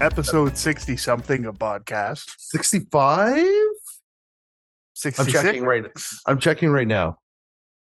[0.00, 2.30] episode 60 something of podcast.
[2.38, 3.44] 65?
[5.18, 5.84] I'm checking right
[6.26, 7.18] I'm checking right now.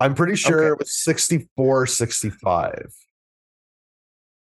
[0.01, 0.73] I'm pretty sure Okay.
[0.73, 2.93] it was 64, 65.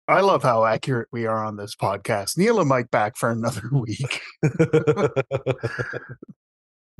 [0.08, 2.36] I love how accurate we are on this podcast.
[2.36, 4.20] Neil and Mike back for another week.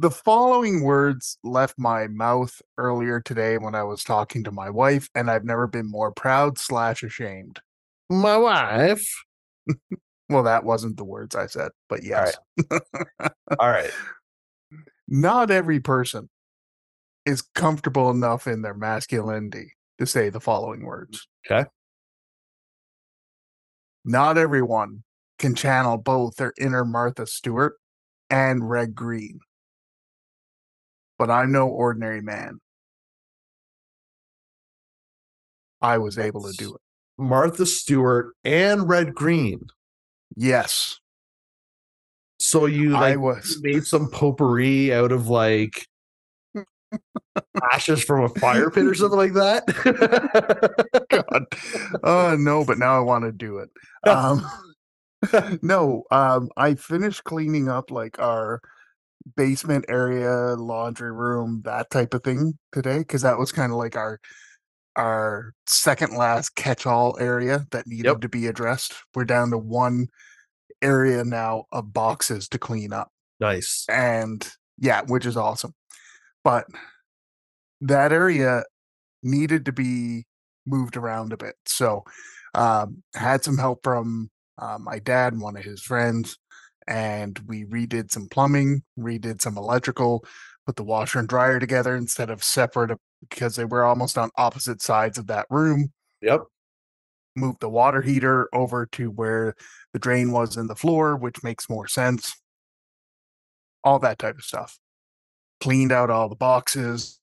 [0.00, 5.08] The following words left my mouth earlier today when I was talking to my wife,
[5.12, 7.58] and I've never been more proud slash ashamed.
[8.08, 9.12] My wife.
[10.28, 12.36] Well, that wasn't the words I said, but yes.
[13.58, 13.90] All right.
[15.06, 16.28] Not every person
[17.24, 21.26] is comfortable enough in their masculinity to say the following words.
[21.50, 21.68] Okay.
[24.04, 25.02] Not everyone
[25.38, 27.76] can channel both their inner Martha Stewart
[28.28, 29.40] and Red Green.
[31.18, 32.60] But I'm no ordinary man.
[35.80, 36.80] I was able to do it.
[37.16, 39.66] Martha Stewart and Red Green.
[40.36, 41.00] Yes,
[42.40, 43.58] So you I like was.
[43.62, 45.86] made some potpourri out of like
[47.72, 49.64] ashes from a fire pit or something like that.
[51.10, 51.46] God.
[52.02, 53.70] Oh no, but now I want to do it.
[54.06, 54.46] Um,
[55.62, 58.60] no, um, I finished cleaning up like our
[59.36, 63.96] basement area, laundry room, that type of thing today, because that was kind of like
[63.96, 64.20] our
[64.98, 68.20] our second last catch-all area that needed Yep.
[68.22, 68.92] to be addressed.
[69.14, 70.08] We're down to one
[70.82, 73.84] area now of boxes to clean up nice.
[73.88, 74.46] and
[74.76, 75.74] yeah, which is awesome.
[76.44, 76.66] But
[77.80, 78.64] that area
[79.22, 80.26] needed to be
[80.66, 81.54] moved around a bit.
[81.66, 82.04] So
[82.54, 86.36] um, had some help from uh, my dad and one of his friends,
[86.86, 90.24] and we redid some plumbing, redid some electrical,
[90.68, 92.96] put the washer and dryer together instead of separate uh,
[93.30, 95.90] because they were almost on opposite sides of that room.
[96.20, 96.42] Yep.
[97.34, 99.54] Moved the water heater over to where
[99.94, 102.38] the drain was in the floor, which makes more sense.
[103.82, 104.78] All that type of stuff.
[105.62, 107.18] Cleaned out all the boxes,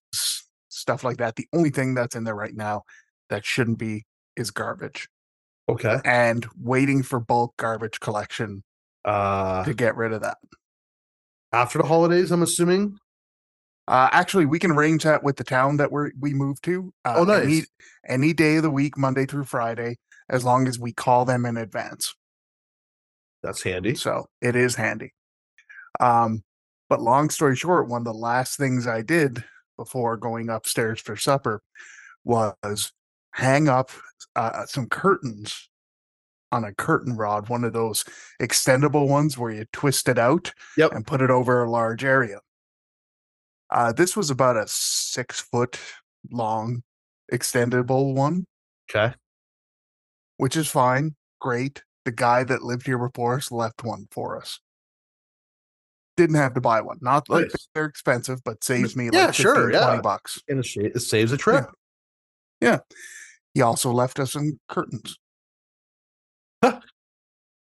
[0.70, 1.36] stuff like that.
[1.36, 2.82] The only thing that's in there right now
[3.30, 5.08] that shouldn't be is garbage
[5.70, 6.00] Okay.
[6.04, 8.64] and waiting for bulk garbage collection
[9.04, 10.38] Uh to get rid of that.
[11.54, 12.98] after the holidays, I'm assuming.
[13.88, 16.92] Uh, actually, we can arrange that with the town that we're we move to.
[17.04, 17.44] Uh, Oh, nice.
[17.46, 17.62] Any,
[18.08, 19.98] any day of the week, Monday through Friday,
[20.30, 22.16] as long as we call them in advance.
[23.44, 23.94] That's handy.
[23.96, 25.14] So it is handy.
[26.00, 26.44] Um,
[26.90, 29.44] but long story short, one of the last things I did
[29.78, 31.62] before going upstairs for supper
[32.24, 32.92] was
[33.34, 33.92] hang up
[34.36, 35.70] uh, some curtains
[36.52, 38.04] on a curtain rod, one of those
[38.42, 40.92] extendable ones where you twist it out Yep.
[40.94, 42.40] and put it over a large area.
[43.70, 45.80] Uh, this was about a six foot
[46.32, 46.84] long
[47.32, 48.46] extendable one,
[48.90, 49.14] Okay.
[50.38, 51.16] which is fine.
[51.40, 51.84] Great.
[52.06, 54.60] The guy that lived here before us left one for us.
[56.18, 57.00] Didn't have to buy one.
[57.02, 57.68] Not like Nice.
[57.74, 60.40] they're expensive, but saves me yeah, like 15, sure, 20 bucks.
[60.48, 61.66] And it, saves a trip.
[62.62, 62.80] Yeah.
[63.54, 65.18] He also left us some curtains.
[66.64, 66.80] Huh.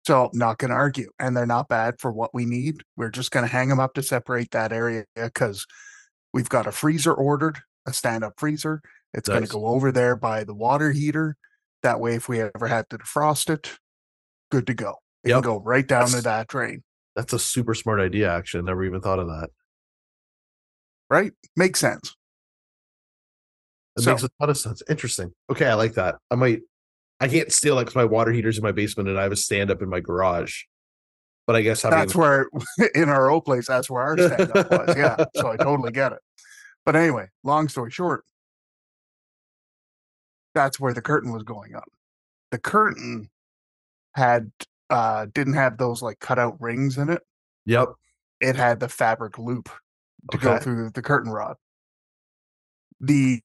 [0.06, 2.82] So not going to argue, and they're not bad for what we need.
[2.98, 5.66] We're just going to hang them up to separate that area because
[6.34, 8.82] we've got a freezer ordered, a stand-up freezer.
[9.14, 11.36] It's going to go over there by the water heater.
[11.84, 13.78] That way, if we ever had to defrost it,
[14.52, 14.98] good to go.
[15.24, 15.44] It Yep.
[15.44, 16.84] can go right down to that drain.
[17.16, 18.62] That's a super smart idea, actually.
[18.62, 19.50] I never even thought of that.
[21.10, 21.34] Right?
[21.56, 22.16] Makes sense.
[23.98, 24.82] It So- makes a ton of sense.
[24.90, 25.34] Interesting.
[25.50, 26.16] Okay, I like that.
[26.30, 26.62] I might.
[27.20, 29.70] I can't steal because my water heater's in my basement and I have a stand
[29.70, 30.64] up in my garage.
[31.48, 32.50] But I guess having That's where
[32.96, 34.96] in our old place, that's where our stand-up was.
[34.96, 35.26] Yeah.
[35.36, 36.20] So I totally get it.
[36.86, 38.24] But anyway, long story short,
[40.54, 41.90] that's where the curtain was going up.
[42.52, 43.30] The curtain
[44.16, 44.52] had
[44.90, 47.22] uh didn't have those like cutout rings in it.
[47.66, 47.90] Yep.
[48.40, 49.70] It had the fabric loop
[50.32, 51.56] to go through the curtain rod.
[53.00, 53.42] The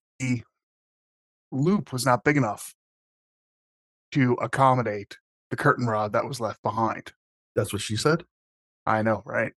[1.53, 2.75] loop was not big enough
[4.13, 5.19] to accommodate
[5.51, 7.13] the curtain rod that was left behind.
[7.57, 8.23] That's what she said.
[8.87, 9.53] I know, right?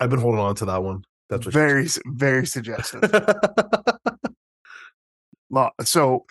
[0.00, 1.04] I've been holding on to that one.
[1.28, 3.02] That's what very very suggestive.
[3.04, 3.36] she said.
[5.50, 6.24] Lo- so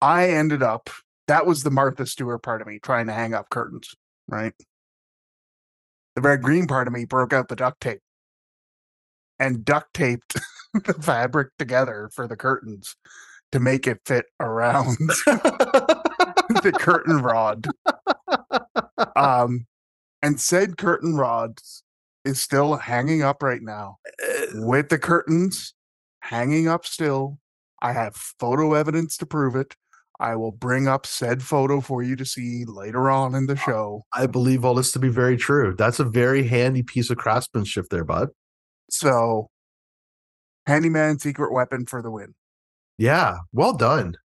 [0.00, 0.88] I ended up
[1.28, 3.94] that was the Martha Stewart part of me trying to hang up curtains,
[4.28, 4.54] right?
[6.14, 8.00] The red green part of me broke out the duct tape
[9.38, 10.36] and duct taped
[10.74, 12.96] the fabric together for the curtains
[13.52, 17.66] to make it fit around the curtain rod.
[19.14, 19.66] Um
[20.22, 21.58] and said curtain rod
[22.24, 25.74] is still hanging up right now eh, with the curtains
[26.20, 27.38] hanging up still.
[27.82, 29.76] I have photo evidence to prove it.
[30.18, 34.02] I will bring up said photo for you to see later on in the show.
[34.14, 35.74] I believe all this to be very true.
[35.76, 38.30] That's a very handy piece of craftsmanship there, bud.
[38.88, 39.50] So,
[40.66, 42.34] handyman secret weapon for the win.
[42.96, 44.16] Yeah, well done.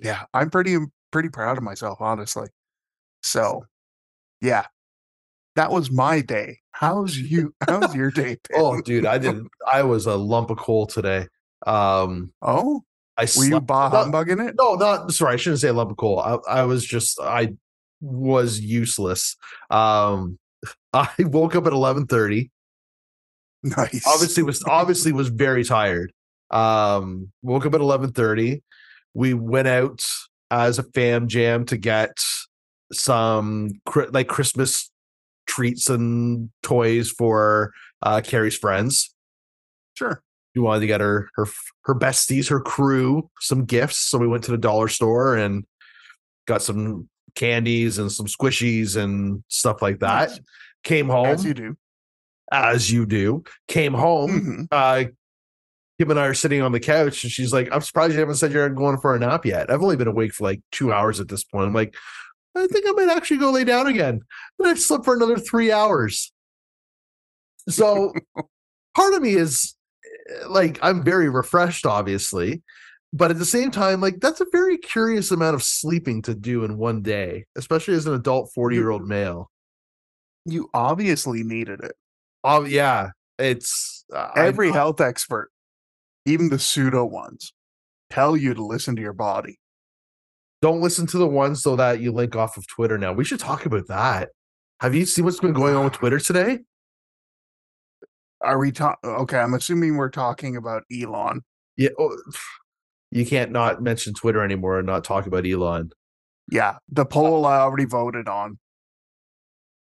[0.00, 0.76] Yeah, I'm pretty
[1.10, 2.48] pretty proud of myself, honestly.
[3.22, 3.64] So,
[4.40, 4.66] yeah,
[5.56, 6.58] that was my day.
[6.72, 7.54] How's you?
[7.66, 8.36] How's your day?
[8.48, 8.56] been?
[8.60, 9.48] Oh, dude, I didn't.
[9.70, 11.28] I was a lump of coal today.
[11.66, 12.82] Um, oh,
[13.16, 14.56] I were you bah humbugging it?
[14.58, 15.34] No, not sorry.
[15.34, 16.18] I shouldn't say lump of coal.
[16.18, 17.54] I, I was just I
[18.00, 19.36] was useless.
[19.70, 20.38] Um,
[20.92, 22.50] I woke up at eleven thirty.
[23.62, 24.06] Nice.
[24.06, 26.12] Obviously, was obviously was very tired.
[26.50, 28.62] Um, woke up at eleven thirty.
[29.14, 30.04] We went out
[30.50, 32.18] as a fam jam to get
[32.92, 33.80] some
[34.10, 34.90] like Christmas
[35.46, 39.14] treats and toys for uh Carrie's friends.
[39.94, 40.22] sure.
[40.54, 41.46] We wanted to get her her
[41.84, 43.98] her besties, her crew, some gifts.
[43.98, 45.64] So we went to the dollar store and
[46.46, 50.28] got some candies and some squishies and stuff like that.
[50.30, 50.40] Nice.
[50.84, 51.76] Came home As you do.
[52.52, 53.42] as you do.
[53.66, 54.30] Came home.
[54.30, 54.68] Mhm.
[54.70, 55.10] Uh,
[55.98, 58.34] Kim and I are sitting on the couch, and she's like, "I'm surprised you haven't
[58.36, 61.18] said you're going for a nap yet." I've only been awake for like two hours
[61.20, 61.66] at this point.
[61.66, 61.94] I'm like,
[62.56, 64.20] I think I might actually go lay down again.
[64.58, 66.32] And I've slept for another three hours.
[67.68, 68.12] So
[68.94, 69.74] part of me is
[70.30, 72.62] eh, like, I'm very refreshed, obviously.
[73.12, 76.64] But at the same time, like that's a very curious amount of sleeping to do
[76.64, 79.50] in one day, especially as an adult 40 year old male.
[80.44, 81.92] You obviously needed it.
[82.42, 85.50] Oh yeah, it's uh, I- Every health expert,
[86.26, 87.52] even the pseudo ones,
[88.10, 89.58] tell you to listen to your body.
[90.64, 93.12] Don't listen to the ones so that you link off of Twitter now.
[93.12, 94.30] We should talk about that.
[94.80, 96.60] Have you seen what's been going on with Twitter today?
[98.40, 99.10] Are we talking?
[99.10, 101.42] Okay, I'm assuming we're talking about Elon.
[101.76, 102.16] Yeah, oh,
[103.10, 105.92] you can't not mention Twitter anymore and not talk about Elon.
[106.50, 108.58] Yeah, the poll I already voted on.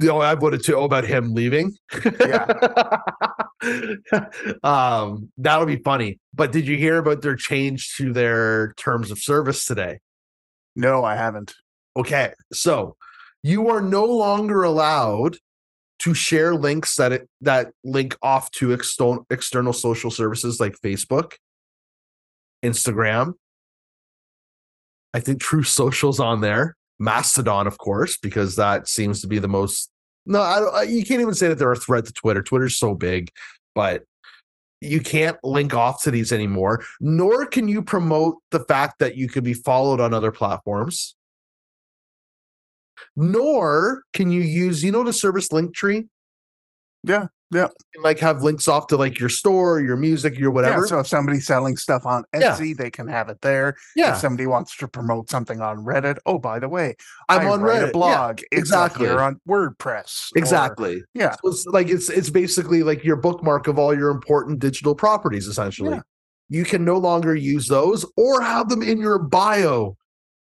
[0.01, 1.77] You know, I voted too about him leaving.
[2.21, 2.47] Yeah.
[4.65, 6.19] um, that'll be funny.
[6.35, 10.01] But did you hear about their change to their terms of service today?
[10.77, 11.55] No, I haven't.
[11.97, 12.97] Okay, so
[13.43, 15.39] you are no longer allowed
[16.01, 21.33] to share links that it, that link off to external external social services like Facebook,
[22.63, 23.33] Instagram.
[25.15, 29.49] I think Truth Social's on there, Mastodon, of course, because that seems to be the
[29.49, 29.91] most.
[30.27, 32.43] No, I, I, you can't even say that they're a threat to Twitter.
[32.43, 33.31] Twitter's so big,
[33.75, 34.03] but
[34.81, 36.85] you can't link off to these anymore.
[37.01, 41.17] Nor can you promote the fact that you could be followed on other platforms
[43.15, 46.09] nor can you use you know the service Linktree
[47.03, 47.69] Yeah, yeah.
[47.95, 50.99] and like have links off to like your store your music your whatever Yeah, so
[51.01, 52.53] if somebody's selling stuff on Yeah.
[52.57, 53.77] Etsy, they can have it there.
[53.95, 56.97] yeah, If somebody wants to promote something on Reddit, oh, by the way,
[57.29, 58.41] i'm I on reddit blog.
[58.41, 59.07] Up exactly.
[59.07, 60.31] here on WordPress.
[60.35, 64.11] or- exactly yeah, So it's like it's it's basically like your bookmark of all your
[64.11, 66.01] important digital properties essentially Yeah.
[66.49, 69.97] you can no longer use those or have them in your bio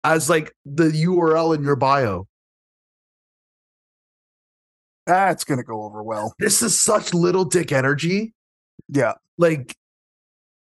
[0.04, 2.25] as like the url in your bio
[5.10, 6.34] that's gonna go over well.
[6.40, 8.34] this is such little dick energy.
[8.88, 9.76] Yeah, like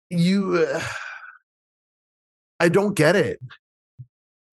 [0.09, 0.81] you uh,
[2.59, 3.39] i don't get it.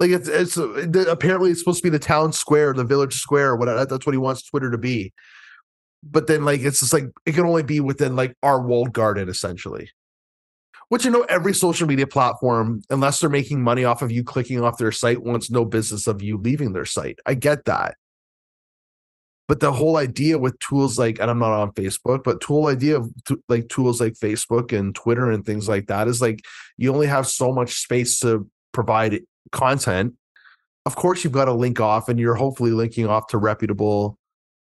[0.00, 3.14] Like it's it's uh, the- apparently it's supposed to be the town square the village
[3.14, 5.12] square whatever that's what he wants twitter to be.
[6.02, 9.28] But then like it's just like it can only be within like our walled garden
[9.28, 9.90] essentially.
[10.88, 14.62] Which you know every social media platform unless they're making money off of you clicking
[14.62, 17.18] off their site wants no business of you leaving their site.
[17.26, 17.94] I get that
[19.46, 22.96] but the whole idea with tools like and i'm not on facebook but tool idea
[22.96, 26.44] of t- like tools like facebook and twitter and things like that is like
[26.76, 29.20] you only have so much space to provide
[29.52, 30.14] content.
[30.84, 34.18] Of course you've got to link off and you're hopefully linking off to reputable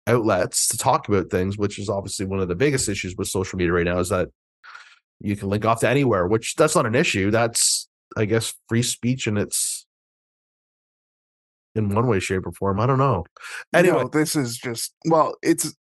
[0.07, 3.57] outlets to talk about things which is obviously one of the biggest issues with social
[3.57, 4.29] media right now is that
[5.19, 7.33] you can link off to anywhere which that's not an issue.
[7.33, 9.76] That's i guess free speech and it's
[11.77, 13.25] in one way shape or form i don't know
[13.75, 15.75] anyway no, this is just well, it's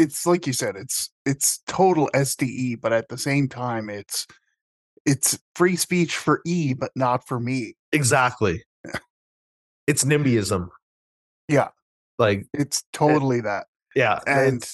[0.00, 4.26] it's like you said, it's it's total SDE, but at the same time, it's
[5.04, 7.74] it's free speech for E, but not for me.
[7.92, 8.62] Exactly.
[9.86, 10.68] it's NIMBYism.
[11.48, 11.68] Yeah.
[12.18, 13.66] Like, It's totally that.
[13.94, 14.20] yeah.
[14.26, 14.68] And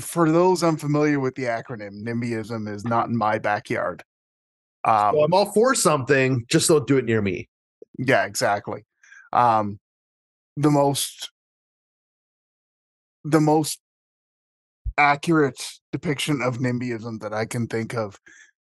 [0.00, 4.02] for those unfamiliar with the acronym, NIMBYism is not in my backyard.
[4.84, 7.48] Um, well, I'm all for something, just don't do it near me.
[7.98, 8.84] Yeah, exactly.
[9.34, 9.80] Um,
[10.56, 11.30] the most
[13.24, 13.80] the most
[14.98, 15.60] accurate
[15.92, 18.18] depiction of NIMBYism that I can think of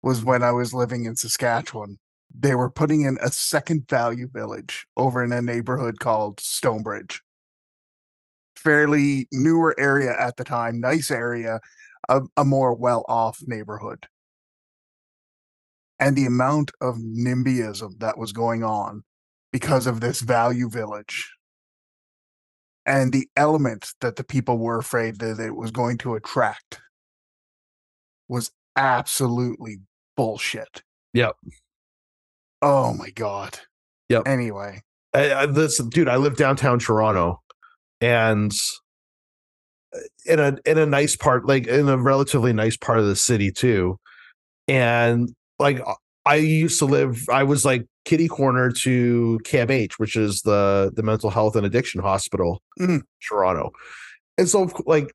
[0.01, 1.99] was when I was living in Saskatchewan.
[2.33, 7.21] they were putting in a second value village over in a neighborhood called Stonebridge.
[8.57, 11.59] Fairly newer area at the time, nice area,
[12.09, 14.07] a, a more well off neighborhood.
[15.99, 19.03] And the amount of NIMBYism that was going on
[19.57, 21.33] because of this value village
[22.85, 26.79] and the element that the people were afraid that it was going to attract
[28.29, 29.77] was absolutely
[30.15, 30.83] bullshit.
[31.15, 31.37] Yep.
[32.61, 33.57] Oh my god.
[34.09, 34.27] Yep.
[34.27, 34.83] Anyway,
[35.15, 37.41] I, I, this dude, I live downtown Toronto,
[37.99, 38.53] and
[39.91, 43.15] uh, in a in a nice part, like in a relatively nice part of the
[43.15, 43.97] city too,
[44.67, 45.81] and like
[46.27, 51.03] I used to live, I was like kitty corner to CAMH, which is the the
[51.03, 53.01] mental health and addiction hospital, Mhm.
[53.27, 53.71] Toronto,
[54.37, 55.11] and so like.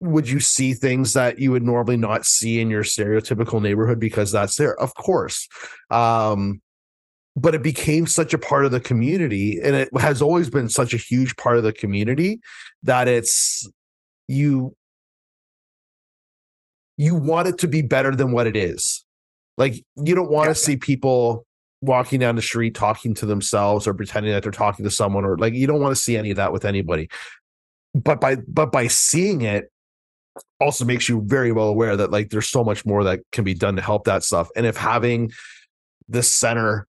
[0.00, 4.30] Would you see things that you would normally not see in your stereotypical neighborhood because
[4.30, 4.78] that's there?
[4.78, 5.48] Of course.
[5.90, 6.60] Um,
[7.34, 10.92] but it became such a part of the community and it has always been such
[10.92, 12.40] a huge part of the community
[12.82, 13.66] that it's
[14.28, 14.76] you
[16.98, 19.02] you want it to be better than what it is
[19.56, 20.52] like you don't want Yeah.
[20.52, 21.46] to see people
[21.80, 25.36] walking down the street talking to themselves or pretending that they're talking to someone or
[25.36, 27.08] like you don't want to see any of that with anybody.
[27.94, 29.70] But by but by seeing it
[30.60, 33.54] also makes you very well aware that like there's so much more that can be
[33.54, 34.48] done to help that stuff.
[34.56, 35.32] And if having
[36.08, 36.86] this center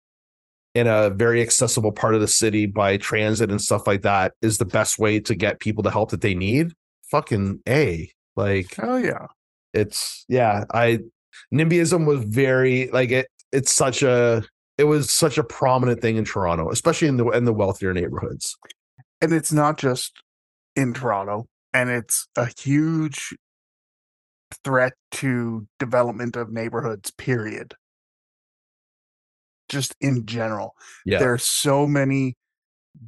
[0.75, 4.59] in a very accessible part of the city by transit and stuff like that is
[4.59, 6.73] the best way to get people the help that they need
[7.11, 8.11] fucking a.
[8.37, 9.28] Like hell yeah.
[9.73, 10.99] it's yeah i
[11.52, 14.43] nimbyism was very like it it's such a
[14.78, 18.56] it was such a prominent thing in toronto especially in the in the wealthier neighborhoods
[19.21, 20.12] And it's not just
[20.75, 23.35] in Toronto, and it's a huge
[24.62, 27.75] threat to development of neighborhoods, period.
[29.68, 30.75] Just in general.
[31.04, 32.37] yeah There are so many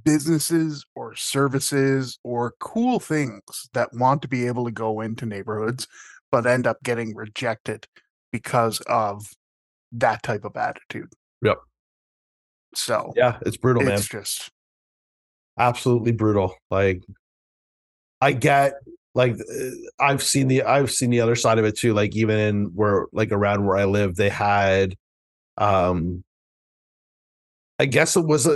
[0.04, 5.86] businesses or services or cool things that want to be able to go into neighborhoods,
[6.32, 7.86] but end up getting rejected
[8.32, 9.26] because of
[9.92, 11.12] that type of attitude.
[11.42, 11.58] Yep.
[12.74, 13.94] So yeah it's brutal man.
[13.94, 14.50] it's just
[15.58, 17.02] absolutely brutal like
[18.20, 18.74] i get
[19.14, 22.38] like uh, i've seen the i've seen the other side of it too like even
[22.38, 24.94] in where like around where i live they had
[25.56, 26.22] um
[27.78, 28.54] i guess it was a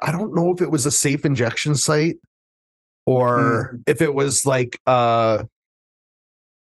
[0.00, 2.16] uh, don't know if it was a safe injection site
[3.04, 5.42] or if it was like uh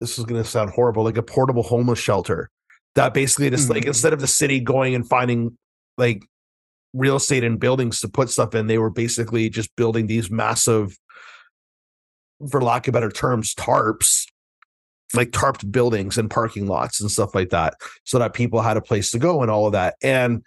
[0.01, 2.49] this is going to sound horrible like a portable homeless shelter
[2.99, 3.89] that basically just like Mhm.
[3.89, 5.57] instead of the city going and finding
[5.97, 6.25] like
[6.93, 10.97] real estate and buildings to put stuff in they were basically just building these massive
[12.51, 14.25] for lack of better terms tarps
[15.15, 17.75] like tarped buildings and parking lots and stuff like that
[18.05, 20.43] so that people had a place to go and all of that and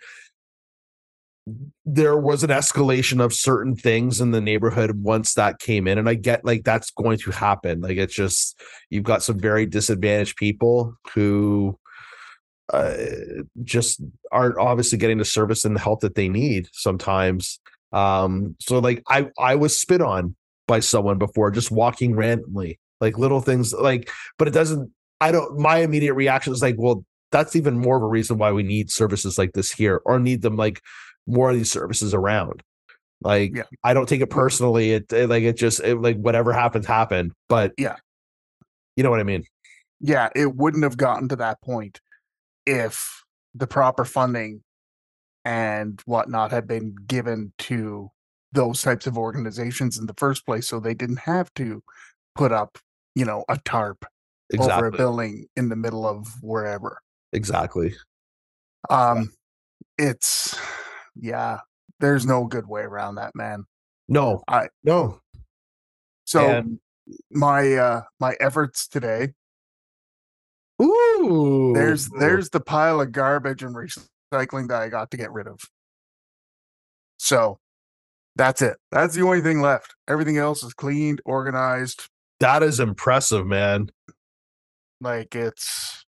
[1.86, 6.08] there was an escalation of certain things in the neighborhood once that came in and
[6.10, 10.36] i get like that's going to happen like it's just you've got some very disadvantaged
[10.36, 11.77] people who
[12.72, 12.94] uh,
[13.63, 14.01] just
[14.32, 17.60] aren't obviously getting the service and the help that they need sometimes
[17.92, 20.34] um so like i i was spit on
[20.68, 25.60] by someone before just walking randomly like little things like but it doesn't i don't
[25.60, 28.90] my immediate reaction is like well that's even more of a reason why we need
[28.90, 30.82] services like this here or need them like
[31.28, 32.63] more of these services around
[33.22, 33.63] like Yeah.
[33.84, 37.34] i don't take it personally it, it like it just it, like whatever happens happened
[37.50, 37.98] but Yeah.
[38.96, 39.44] you know what i mean
[40.04, 42.01] yeah, it wouldn't have gotten to that point
[42.65, 43.24] if
[43.56, 44.63] the proper funding
[45.46, 48.10] and whatnot had been given to
[48.51, 51.82] those types of organizations in the first place so they didn't have to
[52.36, 52.77] put up
[53.15, 54.06] you know a tarp
[54.60, 57.00] over a building in the middle of wherever.
[57.34, 57.94] Exactly.
[58.89, 59.32] Um
[59.98, 60.58] it's
[61.15, 61.60] yeah
[62.00, 63.65] there's no good way around that man.
[64.10, 64.44] No.
[64.48, 65.22] I- no.
[66.25, 66.80] So And-
[67.32, 69.34] my uh my efforts today
[70.82, 75.48] ooh there's there's the pile of garbage and recycling that I got to get rid
[75.48, 75.60] of.
[77.18, 77.60] So
[78.36, 78.78] that's it.
[78.92, 79.94] That's the only thing left.
[80.08, 82.08] Everything else is cleaned, organized.
[82.40, 83.90] that is impressive man
[85.02, 86.06] Like it's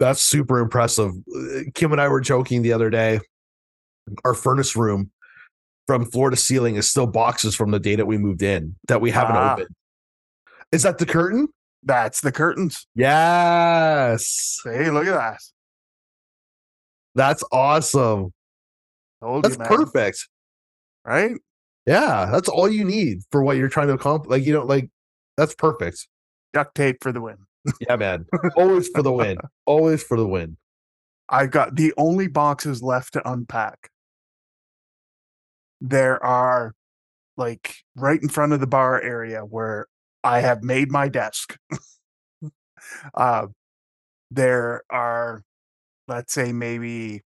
[0.00, 1.10] That's super impressive.
[1.34, 3.20] Uh, Kim and I were joking the other day.
[4.24, 5.10] Our furnace room
[5.86, 9.00] from floor to ceiling is still boxes from the day that we moved in that
[9.00, 9.54] we haven't Ah.
[9.54, 9.68] opened.
[10.72, 11.48] Is that the curtain?
[11.88, 12.86] That's the curtains.
[12.94, 14.60] Yes.
[14.62, 15.40] Hey, look at that.
[17.14, 18.32] That's awesome.
[19.20, 20.28] Told That's you, perfect.
[21.04, 21.32] Right?
[21.86, 24.30] Yeah, that's all you need for what you're trying to accomplish.
[24.30, 24.90] Like, you know, like
[25.36, 26.06] that's perfect.
[26.52, 27.38] Duct tape for the win.
[27.80, 28.26] Yeah, man.
[28.56, 29.38] Always for the win.
[29.66, 30.58] Always for the win.
[31.28, 33.90] I've got the only boxes left to unpack.
[35.80, 36.74] There are
[37.36, 39.86] like right in front of the bar area where
[40.24, 41.56] I have made my desk.
[43.14, 43.46] uh,
[44.30, 45.42] there are,
[46.06, 47.22] let's say, maybe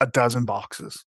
[0.00, 1.04] a dozen boxes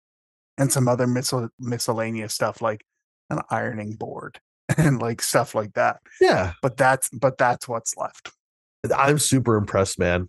[0.58, 2.84] and some other miscel- miscellaneous stuff like
[3.30, 4.40] an ironing board
[4.76, 6.00] and like stuff like that.
[6.20, 6.52] Yeah.
[6.62, 8.30] But that's but that's what's left.
[8.96, 10.28] I'm super impressed, man.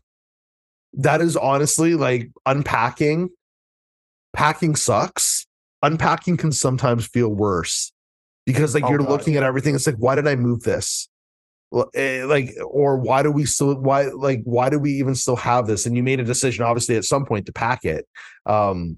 [0.94, 3.30] That is honestly like unpacking.
[4.34, 5.46] Packing sucks.
[5.82, 7.92] Unpacking can sometimes feel worse
[8.46, 9.76] because like Oh, you're God, looking at everything.
[9.76, 11.10] It's like, why did I move this?
[11.96, 15.68] Eh, Like, or why do we still why like why do we even still have
[15.68, 15.86] this?
[15.86, 18.08] And you made a decision, obviously, at some point to pack it.
[18.46, 18.98] Um,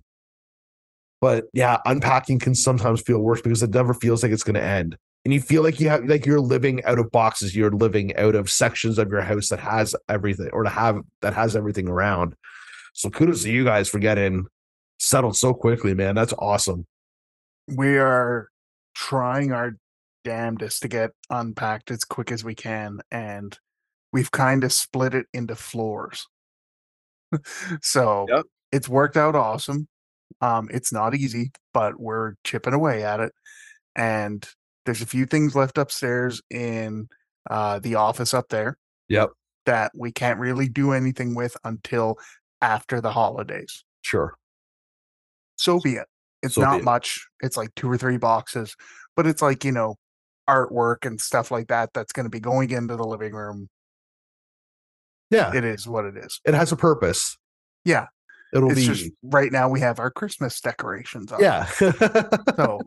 [1.22, 4.62] but yeah, unpacking can sometimes feel worse because it never feels like it's going to
[4.64, 8.16] end and you feel like you have like you're living out of boxes you're living
[8.16, 11.90] out of sections of your house that has everything or to have that has everything
[11.90, 12.36] around
[12.94, 14.46] so kudos to you guys for getting
[15.00, 16.86] settled so quickly man that's awesome
[17.68, 18.50] We are
[18.96, 19.74] trying our
[20.24, 23.60] damnedest to get unpacked as quick as we can and
[24.12, 26.28] we've kind of split it into floors.
[27.82, 28.46] so Yep.
[28.72, 29.88] it's worked out awesome.
[30.42, 33.34] Um, it's not easy, but we're chipping away at it.
[33.96, 34.48] And
[34.86, 37.08] there's a few things left upstairs in
[37.50, 39.30] uh, the office up there yep
[39.66, 42.18] that we can't really do anything with until
[42.62, 43.84] after the holidays.
[44.02, 44.36] sure
[45.58, 46.08] So be it.
[46.46, 46.84] It's So not it.
[46.84, 47.28] much.
[47.42, 48.76] It's like two or three boxes,
[49.16, 49.96] but it's like, you know,
[50.50, 53.68] artwork and stuff like that that's going to be going into the living room.
[55.32, 56.40] yeah It is what it is.
[56.46, 57.38] it has a purpose
[57.84, 58.08] Yeah.
[58.54, 61.42] it'll it's be just right now we have our Christmas decorations up.
[61.42, 61.66] yeah
[62.56, 62.80] So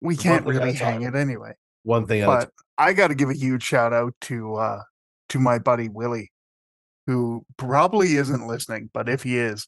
[0.00, 1.54] we can't thing at a really hang it anyway.
[1.82, 4.82] one thing But I got to give a huge shout out to uh
[5.30, 6.30] to my buddy Willie
[7.06, 9.66] who probably isn't listening, but if he is,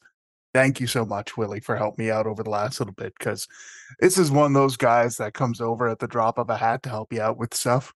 [0.53, 3.47] thank you so much Willie for helping me out over the last little bit cuz
[3.99, 6.83] this is one of those guys that comes over at the drop of a hat
[6.83, 7.93] to help you out with stuff.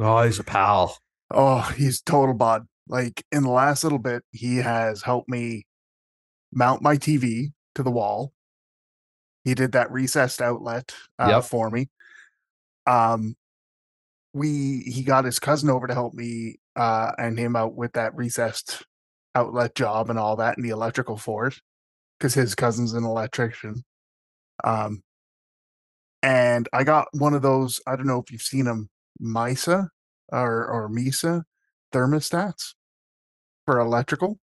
[0.00, 0.96] oh he's a pal
[1.34, 2.66] Oh, he's total bud.
[2.88, 5.66] Like in the last little bit, he has helped me
[6.52, 8.34] mount my TV to the wall.
[9.44, 11.44] He did that recessed outlet uh, Yep.
[11.44, 11.88] for me.
[12.86, 13.34] Um,
[14.34, 18.14] we he got his cousin over to help me uh, and him out with that
[18.14, 18.84] recessed
[19.34, 21.54] outlet job and all that and the electrical for it
[22.22, 23.82] because his cousin's an electrician.
[24.62, 25.02] Um,
[26.22, 27.80] and I got one of those.
[27.84, 29.88] I don't know if you've seen them, Mysa
[30.28, 31.42] or or Mysa
[31.92, 32.74] thermostats
[33.66, 34.38] for electrical.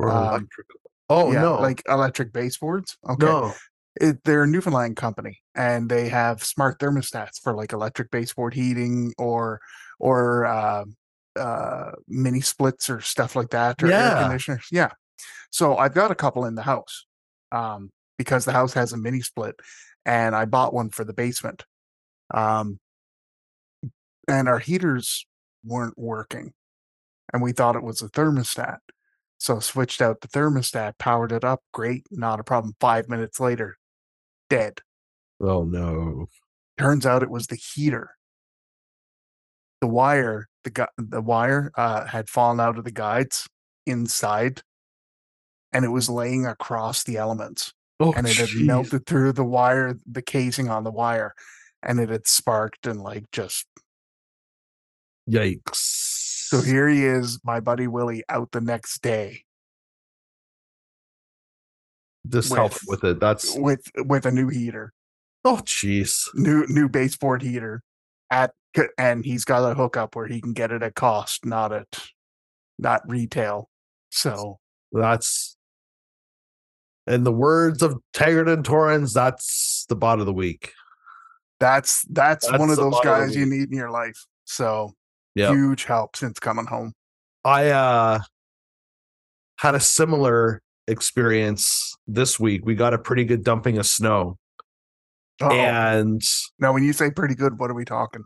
[0.00, 2.96] or Um, electrical oh yeah, no like electric baseboards.
[3.08, 3.54] Okay, no
[4.00, 9.14] it, they're a Newfoundland company, and they have smart thermostats for like electric baseboard heating
[9.18, 9.60] or
[10.00, 10.84] or uh,
[11.36, 14.18] uh, mini splits or stuff like that, or Yeah.
[14.18, 14.66] air conditioners.
[14.72, 14.90] Yeah.
[15.50, 17.06] So I've got a couple in the house
[17.52, 19.56] um, because the house has a mini split,
[20.04, 21.64] and I bought one for the basement.
[22.32, 22.78] Um,
[24.28, 25.26] and our heaters
[25.64, 26.52] weren't working,
[27.32, 28.78] and we thought it was a thermostat.
[29.38, 32.74] So switched out the thermostat, powered it up, great, not a problem.
[32.80, 33.76] Five minutes later,
[34.48, 34.80] dead.
[35.40, 36.26] oh no
[36.78, 38.10] Turns out it was the heater.
[39.80, 43.46] The wire, the gu- the wire uh, had fallen out of the guides
[43.86, 44.62] inside,
[45.76, 48.64] and it was laying across the elements, oh and it had jeez.
[48.64, 51.34] melted through the wire, the casing on the wire,
[51.82, 53.66] and it had sparked and like just.
[55.28, 59.42] yikes So here he is, my buddy Willie, out the next day
[62.28, 64.92] just help with- with it that's with with a new heater.
[65.44, 67.82] oh jeez new new baseboard heater
[68.30, 68.52] at
[68.98, 72.08] and he's got a hookup where he can get it at cost not at
[72.78, 73.68] not retail
[74.10, 74.58] so
[74.92, 75.55] That's
[77.06, 80.72] in the words of Taggart and Torrens, that's the bot of the week.
[81.60, 84.92] that's that's, one of those bottom of guys you need in your life so
[85.34, 85.50] Yeah.
[85.50, 86.92] huge help since coming home
[87.44, 88.20] I uh
[89.58, 92.66] had a similar experience this week.
[92.66, 94.36] We got a pretty good dumping of snow.
[95.40, 95.50] Uh-oh.
[95.50, 96.20] And
[96.58, 98.24] now when you say pretty good what are we talking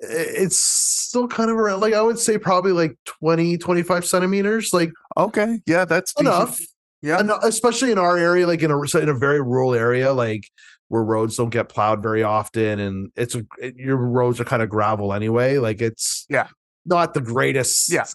[0.00, 4.92] it's still kind of around like I would say probably like 20, 25 centimeters, like
[5.16, 6.34] okay yeah that's decent.
[6.34, 6.60] enough.
[7.02, 10.44] yeah And especially in our area, like in a in a very rural area, like
[10.88, 14.62] where roads don't get plowed very often, and it's a, it- your roads are kind
[14.62, 15.58] of gravel anyway.
[15.58, 16.48] Like it's Yeah.
[16.86, 18.06] not the greatest Yeah.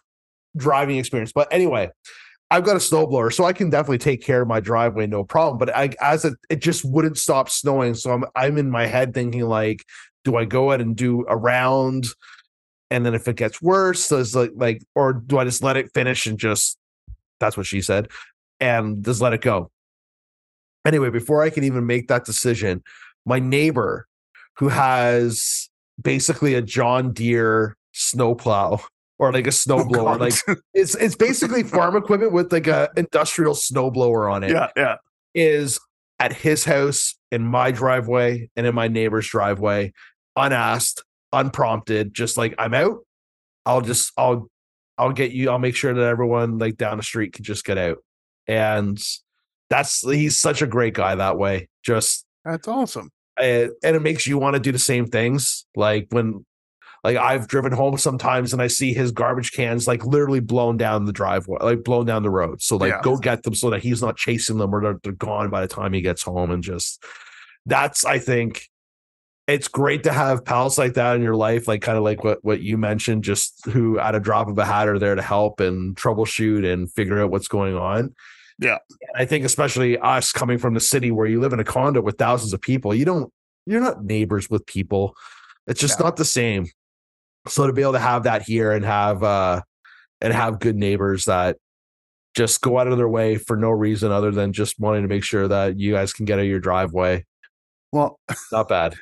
[0.58, 1.32] driving experience.
[1.34, 1.92] But anyway,
[2.52, 5.58] I've got a snowblower, so I can definitely take care of my driveway, no problem.
[5.58, 9.14] But I as it it just wouldn't stop snowing, so I'm I'm in my head
[9.14, 9.84] thinking like,
[10.26, 12.08] do I go ahead and do a round?
[12.92, 15.94] And then if it gets worse, it's like like, or do I just let it
[15.94, 16.78] finish and just
[17.40, 18.10] that's what she said,
[18.60, 19.72] and just let it go.
[20.86, 22.84] Anyway, before I can even make that decision,
[23.26, 24.08] my neighbor
[24.58, 25.70] who has
[26.02, 28.82] basically a John Deere snowplow
[29.20, 30.22] or like a oh, snowblower, God.
[30.22, 30.34] like
[30.74, 34.96] it's it's basically farm equipment with like a industrial snowblower on it yeah, yeah.
[35.34, 35.80] is
[36.20, 39.92] at his house, in my driveway, and in my neighbor's driveway,
[40.36, 43.00] unasked, unprompted, just like I'm out.
[43.66, 44.48] I'll just I'll
[44.98, 47.78] I'll get you, I'll make sure that everyone like down the street can just get
[47.78, 47.98] out.
[48.48, 49.02] And
[49.70, 51.68] that's he's such a great guy that way.
[51.84, 53.10] Just That's awesome.
[53.40, 55.66] uh, and it makes you want to do the same things.
[55.76, 56.46] Like when,
[57.04, 61.06] like I've driven home sometimes and I see his garbage cans like literally blown down
[61.06, 62.62] the driveway, like blown down the road.
[62.62, 63.02] So like Yeah.
[63.04, 65.68] go get them so that he's not chasing them or they're, they're gone by the
[65.68, 66.52] time he gets home.
[66.52, 67.04] And just
[67.66, 68.70] that's I think
[69.48, 72.44] it's great to have pals like that in your life, like kind of like what
[72.44, 75.60] what you mentioned, just who at a drop of a hat are there to help
[75.60, 78.16] and troubleshoot and figure out what's going on.
[78.58, 78.78] Yeah.
[79.02, 82.02] And I think especially us coming from the city where you live in a condo
[82.02, 83.32] with thousands of people, you don't
[83.68, 85.16] you're not neighbors with people.
[85.68, 86.06] It's just No.
[86.06, 86.68] not the same.
[87.48, 89.62] So to be able to have that here and have uh
[90.22, 91.58] and have good neighbors that
[92.36, 95.24] just go out of their way for no reason other than just wanting to make
[95.24, 97.24] sure that you guys can get out of your driveway.
[97.92, 98.20] Well,
[98.52, 98.96] Not bad.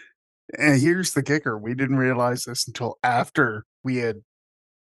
[0.58, 1.58] And here's the kicker.
[1.58, 4.18] We didn't realize this until after we had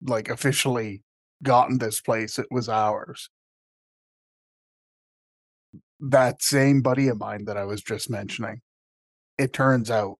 [0.02, 1.02] like officially
[1.42, 2.38] gotten this place.
[2.38, 3.30] It was ours.
[6.00, 8.60] That same buddy of mine that I was just mentioning,
[9.36, 10.16] it turns out,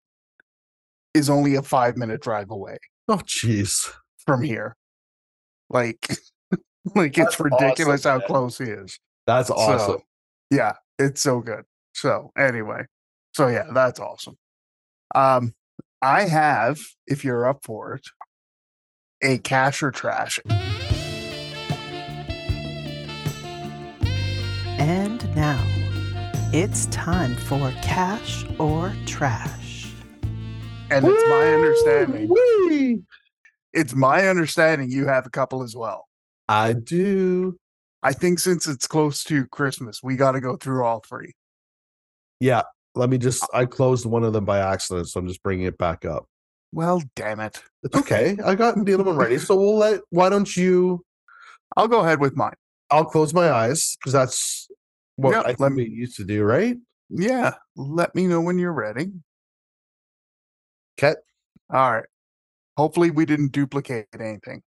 [1.14, 3.92] is only a five minute drive away Oh jeez.
[4.26, 4.76] from here.
[5.70, 6.08] Like,
[6.94, 8.26] like That's it's ridiculous awesome, how man.
[8.26, 8.98] close he is.
[9.26, 9.98] That's awesome.
[9.98, 10.02] So,
[10.50, 11.64] yeah, it's so good.
[11.94, 12.82] So anyway,
[13.34, 14.36] so yeah, that's awesome.
[15.14, 15.54] Um,
[16.02, 18.06] I have, if you're up for it,
[19.22, 20.38] a cash or trash.
[24.78, 25.62] And now,
[26.52, 29.92] it's time for cash or trash.
[30.90, 32.28] And it's my understanding.
[32.28, 33.02] Woo-wee.
[33.72, 36.06] It's my understanding you have a couple as well.
[36.48, 37.58] I do.
[38.02, 41.34] I think since it's close to Christmas, we got to go through all three.
[42.40, 42.62] Yeah.
[42.98, 43.44] Let me just.
[43.44, 46.26] Uh I closed one of them by accident, so I'm just bringing it back up.
[46.72, 47.62] Well, damn it.
[47.82, 48.36] It's okay.
[48.44, 49.38] I got the other one ready.
[49.38, 50.00] So we'll let.
[50.10, 51.04] Why don't you?
[51.76, 52.54] I'll go ahead with mine.
[52.90, 54.68] I'll close my eyes because that's
[55.16, 56.76] what Yeah, I let me used to do, right?
[57.10, 59.12] Yeah, let me know when you're ready.
[60.96, 61.18] Cat.
[61.72, 62.04] All right.
[62.76, 64.62] Hopefully, we didn't duplicate anything.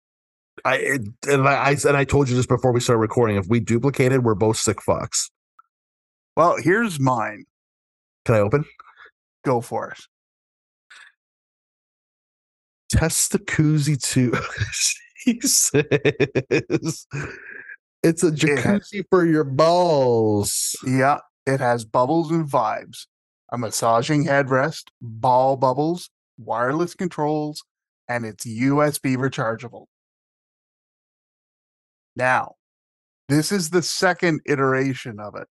[0.64, 3.36] I it, and I, I and I told you this before we started recording.
[3.36, 5.30] If we duplicated, we're both sick fucks.
[6.36, 7.44] Well, here's mine.
[8.26, 8.64] Can I open?
[9.44, 10.00] Go for it.
[12.92, 14.34] Testacuzzi too.
[15.24, 17.06] he says
[18.02, 20.74] it's a jacuzzi for your balls.
[20.84, 23.06] Yeah, it has bubbles and vibes,
[23.52, 27.62] a massaging headrest, ball bubbles, wireless controls,
[28.08, 29.86] and it's USB rechargeable.
[32.16, 32.56] Now,
[33.28, 35.46] this is the second iteration of it.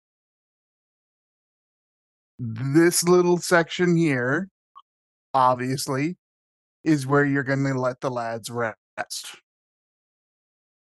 [2.37, 4.49] This little section here,
[5.33, 6.17] obviously,
[6.83, 8.75] is where you're going to let the lads rest.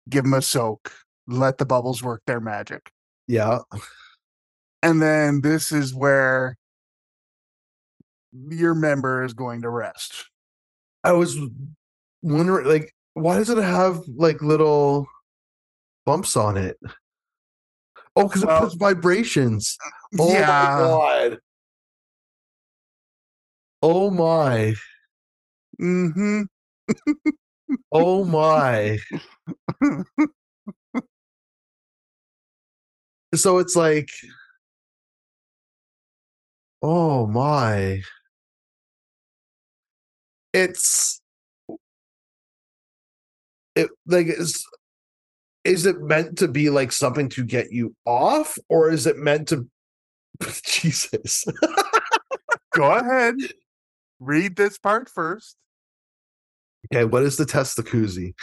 [0.09, 0.93] Give them a soak,
[1.27, 2.91] let the bubbles work their magic.
[3.27, 3.61] Yeah.
[4.83, 6.57] And then this is where
[8.51, 10.29] your member is going to rest.
[11.05, 11.39] I was
[12.23, 15.07] wondering, like, why does it have like little
[16.05, 16.77] bumps on it?
[18.17, 19.79] Oh, because Well- it puts vibrations.
[20.19, 21.39] Oh my god.
[23.83, 24.75] Oh my.
[25.79, 26.43] hmm
[27.93, 28.99] Oh my.
[33.35, 34.09] so it's like
[36.83, 38.01] oh my
[40.53, 41.21] it's
[43.75, 44.65] it like is
[45.65, 49.49] is it meant to be like something to get you off or is it meant
[49.49, 49.67] to
[50.65, 51.45] jesus
[52.75, 53.37] Go ahead.
[54.19, 55.57] Read this part first.
[56.93, 58.35] Okay, what is the test jacuzzi?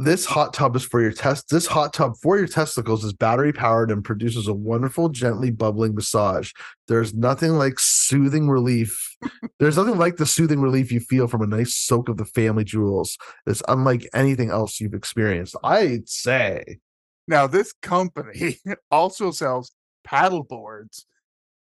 [0.00, 1.48] This hot tub is for your test.
[1.48, 5.94] This hot tub for your testicles is battery powered and produces a wonderful, gently bubbling
[5.94, 6.52] massage.
[6.86, 9.16] There's nothing like soothing relief.
[9.58, 12.64] There's nothing like the soothing relief you feel from a nice soak of the family
[12.64, 13.16] jewels.
[13.46, 15.56] It's unlike anything else you've experienced.
[15.64, 16.78] I'd say.
[17.26, 18.58] Now, this company
[18.90, 19.72] also sells
[20.04, 21.06] paddle boards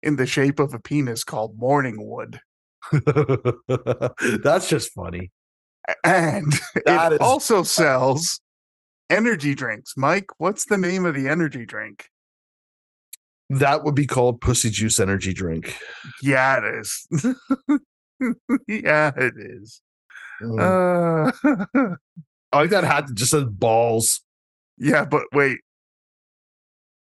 [0.07, 2.39] in the shape of a penis called morning wood.
[2.93, 5.31] That's just funny.
[6.03, 6.51] and
[6.85, 8.39] That it is- also sells
[9.09, 9.93] energy drinks.
[9.97, 12.07] Mike, what's the name of the energy drink?
[13.49, 15.75] That would be called pussy juice energy drink.
[16.21, 17.07] Yeah, it is.
[18.67, 19.81] yeah, it is.
[20.41, 20.59] Mm.
[20.59, 21.95] Uh,
[22.51, 24.21] I like that hat just says balls.
[24.77, 25.59] yeah, but wait.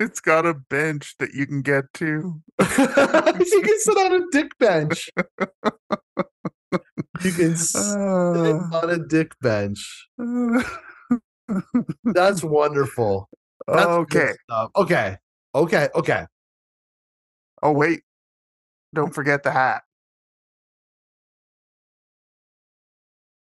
[0.02, 2.42] It's got a bench that you can get to.
[2.60, 5.08] you can sit on a dick bench.
[7.22, 10.08] You can sit Uh, on a dick bench.
[12.04, 13.28] That's wonderful.
[13.68, 14.32] That's okay.
[14.74, 15.16] Okay.
[15.54, 15.88] Okay.
[15.94, 16.26] Okay.
[17.62, 18.02] Oh, wait.
[18.92, 19.82] Don't forget the hat.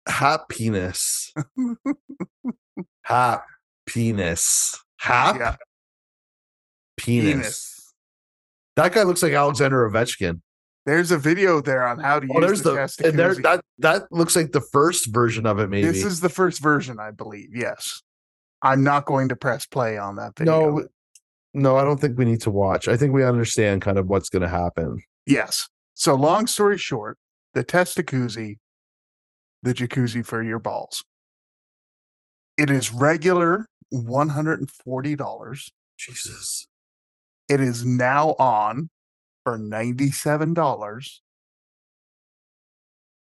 [0.07, 1.33] Hat penis.
[3.01, 3.43] Hat
[3.85, 4.79] penis.
[4.97, 5.55] Hat Yeah,
[7.05, 7.33] penis.
[7.33, 7.93] penis.
[8.75, 10.41] That guy looks like Alexander Ovechkin.
[10.85, 13.61] There's a video there on how to Oh, use there's the, the, and there that
[13.79, 15.69] that looks like the first version of it.
[15.69, 17.49] Maybe This is the first version, I believe.
[17.55, 18.01] Yes.
[18.61, 20.77] I'm not going to press play on that video.
[20.77, 20.87] no,
[21.53, 21.77] no.
[21.77, 22.87] I don't think we need to watch.
[22.87, 25.01] I think we understand kind of what's going to happen.
[25.25, 25.67] Yes.
[25.95, 27.17] So, long story short,
[27.53, 28.57] the Testacuzzi,
[29.63, 31.03] the jacuzzi for your balls.
[32.57, 35.69] It is regular $140.
[35.97, 36.67] Jesus.
[37.47, 38.89] It is now on
[39.43, 41.19] for $97.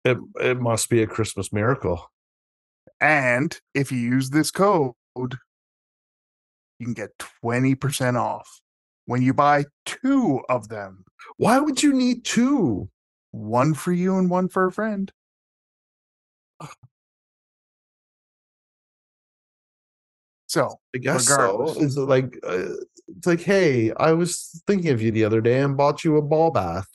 [0.03, 2.11] It it must be a Christmas miracle.
[3.01, 5.37] And if you use this code, you
[6.85, 7.11] can get
[7.43, 8.61] 20% off
[9.05, 11.05] when you buy two of them
[11.37, 12.89] Why would you need two?
[13.31, 15.11] one for you and one for a friend.
[20.55, 21.73] So, I guess Regardless.
[21.75, 21.81] so.
[21.81, 22.75] Is it like uh,
[23.09, 26.21] it's like, hey, I was thinking of you the other day and bought you a
[26.21, 26.87] ball bath.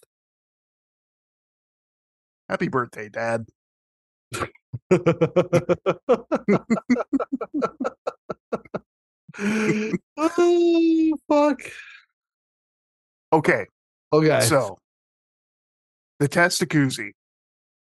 [2.49, 3.45] happy birthday, Dad.
[10.17, 11.61] oh, fuck.
[13.35, 13.67] Okay,
[14.11, 14.41] Okay.
[14.41, 14.79] so
[16.19, 17.11] the Testacuzzi,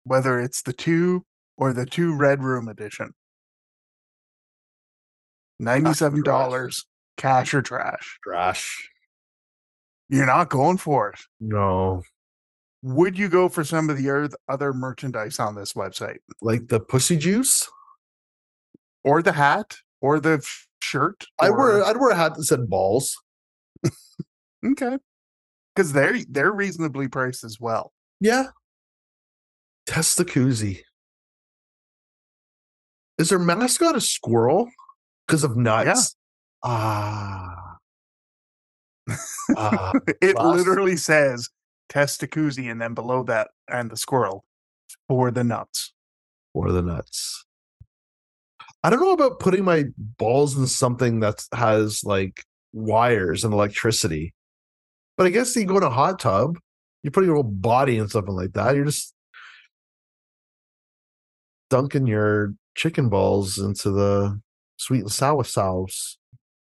[0.06, 1.26] whether it's the two
[1.58, 3.12] or the two Red Room edition,
[5.62, 6.84] $97
[7.18, 8.20] cash or trash.
[8.24, 8.90] trash.
[10.10, 11.20] You're not going for it.
[11.40, 12.04] No.
[12.84, 17.18] Would you go for some of the other merchandise on this website Like the pussy
[17.18, 17.68] juice?
[19.04, 20.46] or the hat or the
[20.82, 21.26] shirt?
[21.40, 23.16] I wear I'd wear a hat that said balls.
[24.66, 24.98] okay.
[25.76, 27.92] Because they're they're reasonably priced as well.
[28.20, 28.48] Yeah.
[29.88, 30.82] Testacuzzi.
[33.18, 34.70] Is their mascot a squirrel?
[35.28, 36.16] Because of nuts.
[36.64, 37.78] Ah.
[39.58, 39.92] ah.
[40.22, 41.50] It literally says
[41.90, 44.46] Testacuzzi and then below that and the squirrel
[45.08, 45.94] for the nuts.
[46.54, 47.46] For the nuts.
[48.84, 54.34] I don't know about putting my balls in something that has like wires and electricity.
[55.18, 56.58] But I guess you go in a hot tub,
[57.02, 58.76] you put your whole body in something like that.
[58.76, 59.14] You're just
[61.70, 64.40] dunking your chicken balls into the
[64.78, 66.18] sweet and sour sauce.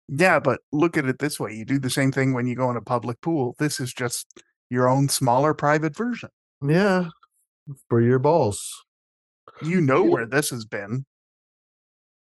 [0.08, 1.54] Yeah, but look at it this way.
[1.54, 3.54] You do the same thing when you go in a public pool.
[3.58, 4.26] This is just
[4.68, 6.28] your own smaller private version.
[6.66, 7.08] Yeah.
[7.88, 8.84] For your balls.
[9.62, 11.04] You know where this has been,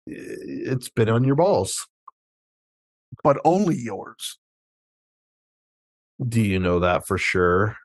[0.05, 1.87] It's been on your balls.
[3.23, 4.37] but only yours.
[6.27, 7.77] Do you know that for sure?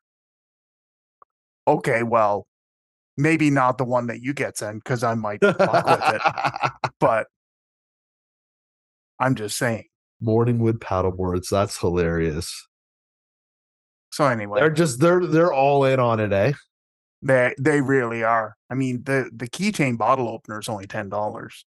[1.69, 2.47] Okay, well,
[3.17, 7.27] maybe not the one that you get sent because I might fuck with it, but
[9.19, 9.85] I'm just saying.
[10.23, 11.49] Morningwood paddleboards.
[11.51, 12.67] That's hilarious.
[14.11, 16.53] So anyway, They're just they're they're all in on it, eh?
[17.21, 18.57] they they really are.
[18.71, 21.65] I mean, the the keychain bottle opener is only ten dollars.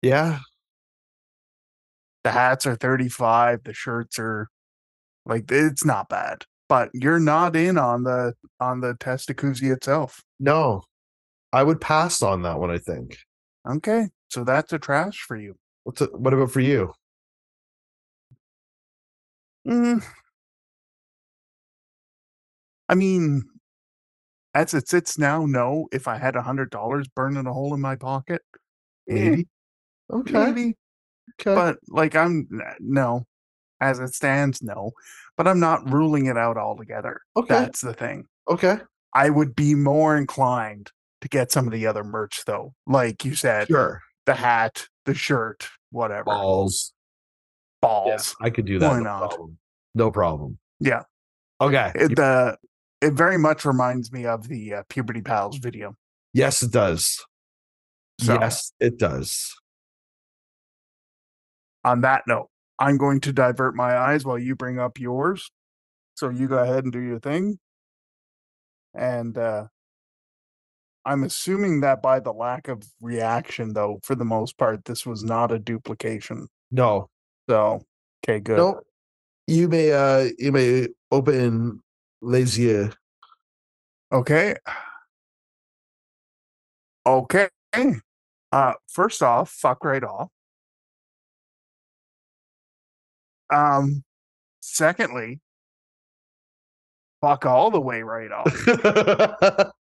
[0.00, 0.38] Yeah.
[2.24, 3.64] The hats are thirty five.
[3.64, 4.48] The shirts are
[5.26, 10.22] like it's not bad, but you're not in on the on the Testacuzzi itself.
[10.40, 10.82] No.
[11.52, 13.16] I would pass on that one, I think.
[13.68, 15.56] Okay, so that's a trash for you.
[15.88, 16.92] What's it, what about for you?
[19.66, 20.04] Mm.
[22.90, 23.42] I mean,
[24.52, 25.88] as it sits now, no.
[25.90, 28.42] If I had a hundred dollars burning a hole in my pocket,
[29.06, 29.48] Maybe.
[30.12, 30.32] Okay.
[30.34, 30.74] maybe.
[31.40, 31.54] okay.
[31.54, 33.24] But like, I'm n- no.
[33.80, 34.90] As it stands, no.
[35.38, 37.22] But I'm not ruling it out altogether.
[37.34, 37.48] okay.
[37.54, 38.26] That's the thing.
[38.46, 38.76] okay.
[39.14, 40.90] I would be more inclined
[41.22, 42.74] to get some of the other merch, though.
[42.86, 44.02] Like you said, Sure.
[44.28, 46.92] The hat, the shirt, whatever, Balls.
[47.82, 48.36] balls.
[48.40, 48.88] I could do that.
[48.88, 49.30] Why no not?
[49.30, 49.58] Problem.
[49.94, 50.58] No problem.
[50.80, 51.02] Yeah.
[51.60, 51.90] Okay.
[51.94, 52.56] It, the
[53.00, 55.96] it very much reminds me of the uh, Puberty Pals video.
[56.34, 57.24] yes, it does.
[58.20, 59.54] So, Yes, it does.
[61.84, 65.50] on that note, I'm going to divert my eyes while you bring up yours.
[66.16, 67.58] So you go ahead and do your thing.
[68.94, 69.66] And uh
[71.08, 75.24] I'm assuming that by the lack of reaction, though, for the most part, this was
[75.24, 76.48] not a duplication.
[76.70, 77.08] No,
[77.48, 77.86] So,
[78.22, 78.58] okay, good.
[78.58, 78.82] no.
[79.46, 81.82] You may uh you may open
[82.20, 82.92] les yeux.
[84.12, 84.54] Okay.
[87.06, 87.48] Okay.
[88.52, 90.28] Uh first off, fuck right off.
[93.50, 94.04] Um
[94.60, 95.40] secondly,
[97.20, 98.52] fuck all the way right off.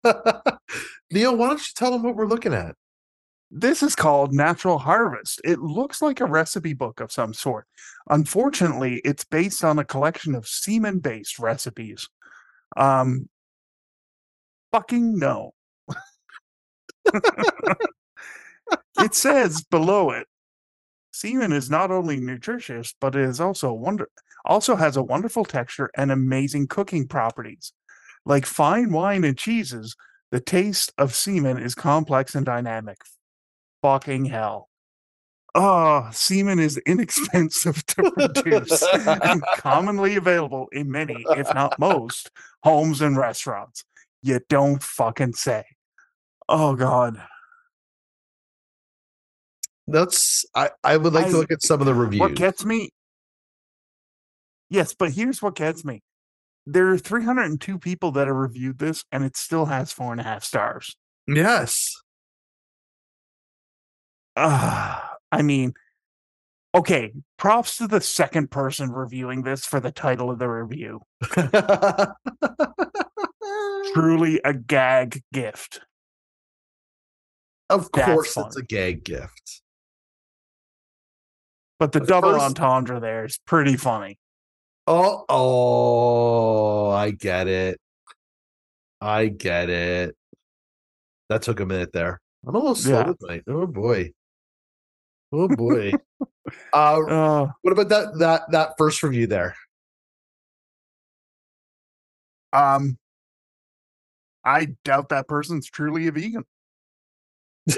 [1.12, 2.76] Neil, why don't you tell them what we're looking at?
[3.50, 5.40] this is called Natural Harvest.
[5.44, 7.66] It looks like a recipe book of some sort.
[8.10, 12.10] Unfortunately, it's based on a collection of semen based recipes.
[12.76, 13.30] Um
[14.72, 15.54] fucking no.
[19.00, 20.28] it says below it
[21.12, 24.10] semen is not only nutritious but it is also wonder
[24.48, 27.74] also has a wonderful texture and amazing cooking properties.
[28.26, 29.96] Like fine wine and cheeses
[30.32, 32.98] the taste of semen is complex and dynamic.
[33.82, 34.70] Fucking hell.
[35.56, 38.84] Oh semen is inexpensive to produce
[39.24, 42.32] and commonly available in many if not most
[42.64, 43.86] homes and restaurants.
[44.22, 45.64] You don't fucking say.
[46.50, 47.22] Oh god.
[49.88, 52.20] That's I, I would like I- to look at some of the reviews.
[52.20, 52.90] What gets me?
[54.70, 56.04] Yes, but here's what gets me.
[56.66, 60.24] There are 302 people that have reviewed this, and it still has four and a
[60.24, 60.96] half stars.
[61.28, 61.94] yes.
[64.36, 65.00] Uh,
[65.32, 65.74] I mean,
[66.76, 71.02] okay, props to the second person reviewing this for the title of the review.
[73.94, 75.80] Truly a gag gift.
[77.70, 79.62] of That's course it's a gag gift.
[81.80, 84.20] But the The double first- entendre there is pretty funny.
[84.90, 87.80] Oh, oh, I get it.
[89.02, 90.16] I get it.
[91.30, 92.22] That took a minute there.
[92.48, 93.14] I'm a little slow Yeah.
[93.20, 93.44] tonight.
[93.48, 94.14] Oh boy.
[95.34, 95.94] Oh boy.
[96.74, 99.56] uh Uh, what about that that that first review there?
[102.54, 102.98] um,
[104.46, 106.46] I doubt that person's truly a vegan.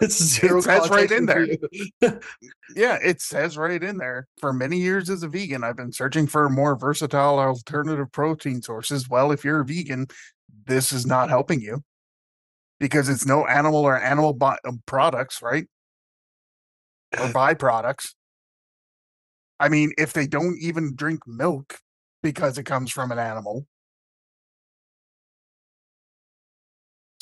[0.00, 1.46] it's zero It says right in there.
[2.74, 4.26] Yeah, it says right in there.
[4.40, 9.08] For many years as a vegan, I've been searching for more versatile alternative protein sources.
[9.08, 10.08] Well, if you're a vegan,
[10.66, 11.84] this is not helping you
[12.80, 15.66] because it's no animal or animal bi- um, products, right?
[17.12, 18.14] Or byproducts.
[19.60, 21.78] I mean, if they don't even drink milk
[22.22, 23.66] because it comes from an animal.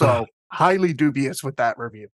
[0.00, 2.08] So, highly dubious with that review.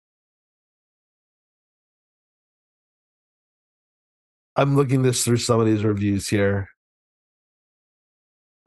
[4.57, 6.69] I'm looking this through some of these reviews here.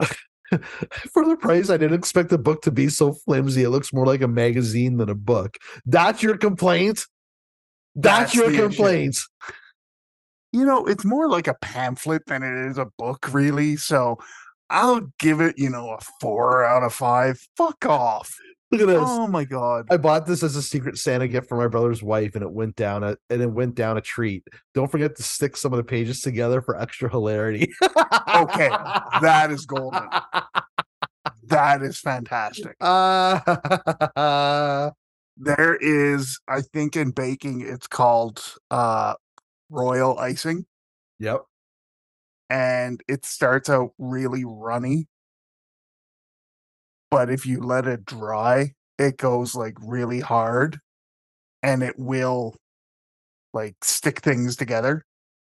[1.12, 3.62] For the price, I didn't expect the book to be so flimsy.
[3.62, 5.56] It looks more like a magazine than a book.
[5.86, 7.06] That's your complaint.
[7.94, 8.62] That's, That's your the issue.
[8.66, 9.18] complaint.
[10.52, 13.76] you know, it's more like a pamphlet than it is a book, really.
[13.76, 14.18] So
[14.68, 17.40] I'll give it, you know, a four out of five.
[17.56, 18.36] Fuck off.
[18.80, 19.02] Look at this.
[19.04, 19.86] Oh my god.
[19.90, 22.76] I bought this as a secret Santa gift for my brother's wife, and it went
[22.76, 24.46] down a and it went down a treat.
[24.74, 27.72] Don't forget to stick some of the pages together for extra hilarity.
[28.34, 28.68] Okay,
[29.20, 30.08] That is golden.
[31.44, 32.76] That is fantastic.
[34.16, 34.90] Uh,
[35.38, 39.12] There is, I think in baking, it's called uh
[39.68, 40.64] royal icing,
[41.18, 41.42] yep.
[42.48, 45.08] and it starts out really runny.
[47.10, 50.80] But if you let it dry, it goes like really hard
[51.62, 52.56] and it will
[53.52, 55.04] like stick things together.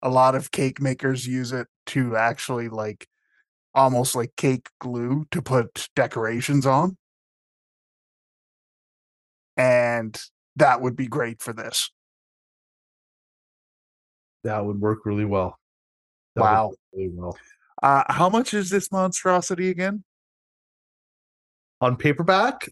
[0.01, 3.07] A lot of cake makers use it to actually like
[3.73, 6.97] almost like cake glue to put decorations on.
[9.55, 10.19] And
[10.55, 11.91] that would be great for this.
[14.43, 15.57] That would work really well.
[16.35, 16.73] That Wow.
[16.93, 17.37] really well.
[17.81, 20.03] Uh how much is this monstrosity again?
[21.81, 22.69] On paperback,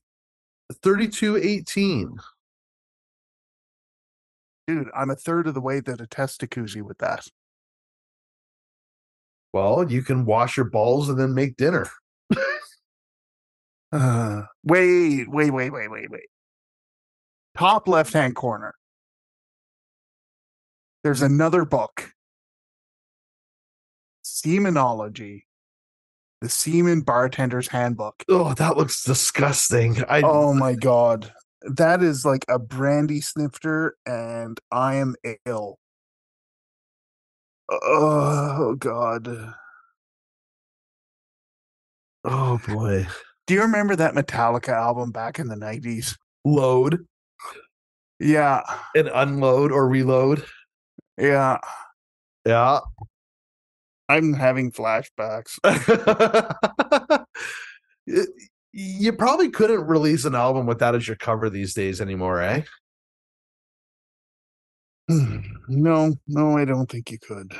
[0.81, 2.17] thirty-two eighteen.
[4.67, 7.27] Dude, I'm a third of the way that to the Testacuzzi with that.
[9.53, 11.87] Well, you can wash your balls and then make dinner.
[13.91, 16.27] Uh, wait, wait, wait, wait, wait, wait.
[17.57, 18.75] Top left hand corner.
[21.03, 22.11] There's another book.
[24.25, 25.43] Semenology.
[26.45, 28.23] The Semen Bartender's Handbook.
[28.29, 30.03] Oh, that looks disgusting.
[30.07, 31.33] I Oh my god.
[31.63, 35.15] That is like a brandy snifter, and I am
[35.47, 35.79] ill.
[37.71, 39.55] Oh god.
[42.23, 43.07] oh boy.
[43.47, 46.15] Do you remember that Metallica album back in the 90s?
[46.43, 47.07] Load
[48.19, 48.61] Yeah.
[48.95, 50.45] and unload or reload.
[51.17, 51.57] Yeah.
[52.45, 52.81] Yeah.
[54.07, 55.59] I'm having flashbacks.
[58.77, 62.63] You probably couldn't release an album with that as your cover these days anymore, eh?
[65.09, 67.53] no, no, I don't think you could.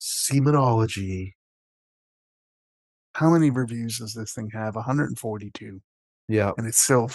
[0.00, 1.34] Semenology.
[3.12, 4.74] How many reviews does this thing have?
[4.74, 5.80] 142.
[6.28, 6.50] Yeah.
[6.58, 7.08] And it's still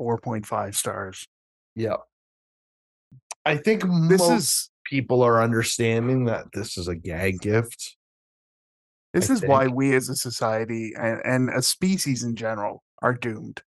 [0.00, 1.26] 4.5 stars.
[1.76, 1.96] Yeah.
[3.44, 7.96] I think This most is people are understanding that this is a gag gift.
[9.14, 13.14] This I is why we as a society and, and a species in general are
[13.14, 13.62] doomed.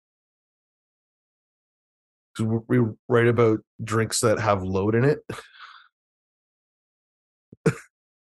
[2.39, 5.19] we we write about drinks that have load in it.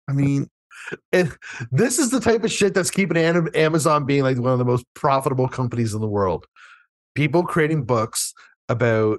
[0.09, 0.51] I mean,
[1.13, 1.37] And
[1.71, 4.85] this is the type of shit that's keeping Amazon being like one of the most
[4.95, 6.47] profitable companies in the world.
[7.15, 8.35] People creating books
[8.69, 9.19] about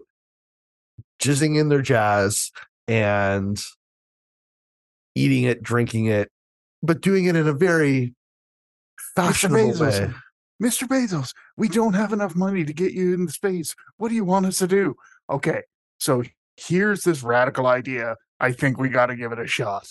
[1.22, 2.52] jizzing in their jazz
[2.88, 3.62] and
[5.16, 6.30] eating it, drinking it,
[6.84, 8.14] but doing it in a very
[9.16, 10.14] fashionable Bezos, way.
[10.62, 10.88] Mr.
[10.88, 13.76] Bezos, we don't have enough money to get you into space.
[13.98, 14.96] What do you want us to do?
[15.30, 15.64] Okay,
[16.00, 16.24] so
[16.56, 18.16] here's this radical idea.
[18.40, 19.88] I think we got to give it a shot.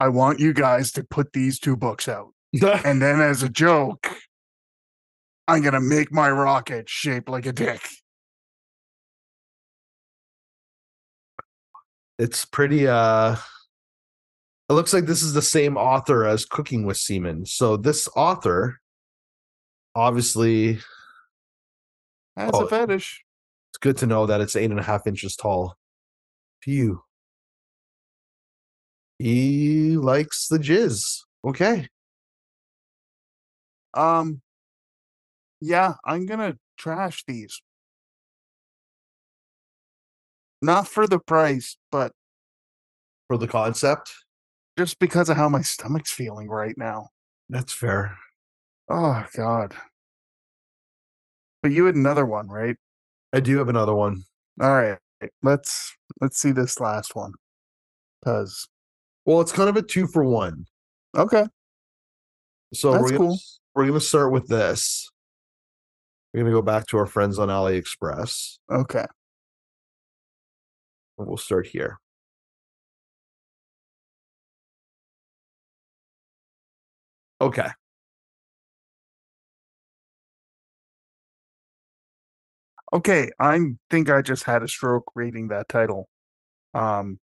[0.00, 2.30] I want you guys to put these two books out.
[2.84, 4.06] And then, as a joke,
[5.48, 7.80] I'm going to make my rocket shaped like a dick.
[12.18, 13.36] it's pretty uh
[14.68, 18.80] it looks like this is the same author as cooking with semen so this author
[19.94, 20.78] obviously
[22.36, 23.22] That's Oh, a fetish.
[23.70, 25.76] it's good to know that it's eight and a half inches tall.
[26.62, 27.02] Phew.
[29.18, 31.20] He likes the jizz.
[31.44, 31.88] Okay.
[33.94, 34.40] Um,
[35.60, 37.62] yeah, I'm going to trash these.
[40.60, 42.10] Not for the price, but
[43.28, 44.12] for the concept
[44.76, 47.08] just because of how my stomach's feeling right now.
[47.48, 48.16] that's fair
[48.90, 49.74] Oh God.
[51.62, 52.76] But you had another one, right?
[53.32, 54.22] i do have another one
[54.60, 54.98] All right.
[55.42, 57.32] Let's let's see this last one.
[58.24, 58.68] Cause
[59.24, 60.66] well it's kind of a two for one
[61.16, 61.44] okay.
[62.74, 63.38] so That's we're gonna, cool.
[63.74, 65.08] we're gonna start with this
[66.32, 69.04] we're gonna go back to our friends on aliexpress Okay.
[71.18, 71.98] and we'll start here
[77.40, 77.68] okay
[82.94, 83.28] Okay.
[83.40, 83.58] I
[83.90, 86.08] think I just had a stroke reading that title.
[86.72, 87.18] Um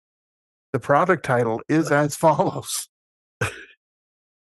[0.74, 2.88] the product title is as follows.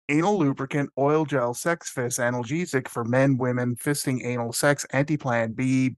[0.08, 5.96] Anal lubricant, oil gel, sex fist, analgesic for men, women, fisting anal sex, anti-plan B,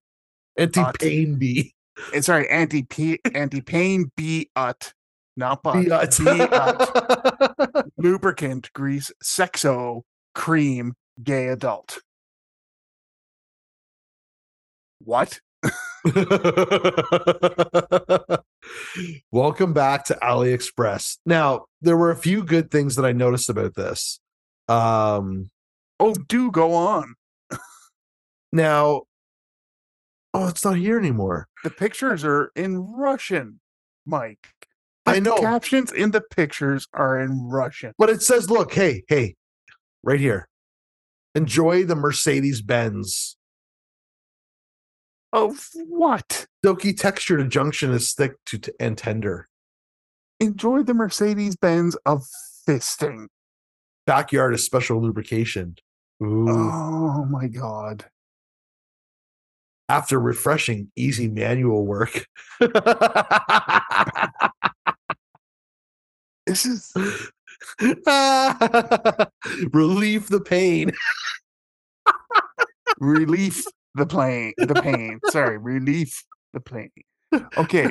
[0.59, 1.72] anti-pain B.
[2.12, 2.86] eh, sorry, anti
[3.34, 4.92] anti pain B ut,
[5.37, 5.62] not.
[5.62, 6.18] Fiat.
[7.97, 10.03] lubricant, grease, sexo,
[10.35, 11.99] cream, gay adult.
[15.05, 15.41] What?
[19.30, 21.18] Welcome back to AliExpress.
[21.26, 24.20] Now, there were a few good things that I noticed about this.
[24.68, 25.51] Um,
[26.01, 27.14] Oh, do go on.
[28.53, 29.03] now,
[30.35, 31.47] oh, it's not here anymore.
[31.62, 33.61] The pictures are in Russian,
[34.05, 34.49] Mike.
[35.07, 35.36] I The know.
[35.38, 37.92] Captions in the pictures are in Russian.
[37.98, 39.34] But it says, look, hey, hey,
[40.03, 40.48] right here.
[41.34, 43.36] Enjoy the Mercedes Benz.
[45.32, 46.46] Of what?
[46.64, 49.48] Silky texture to junction is thick to t- and tender.
[50.40, 52.24] Enjoy the Mercedes Benz of
[52.68, 53.28] fisting.
[54.07, 55.76] Backyard is special lubrication.
[56.22, 56.48] Ooh.
[56.50, 58.05] Oh my god.
[59.88, 62.26] After refreshing, easy manual work.
[66.53, 66.92] This is
[69.72, 70.92] Relieve the pain.
[72.98, 75.18] relief the plane the pain.
[75.30, 76.22] Sorry, relief
[76.53, 76.90] the pain.
[77.57, 77.90] Okay.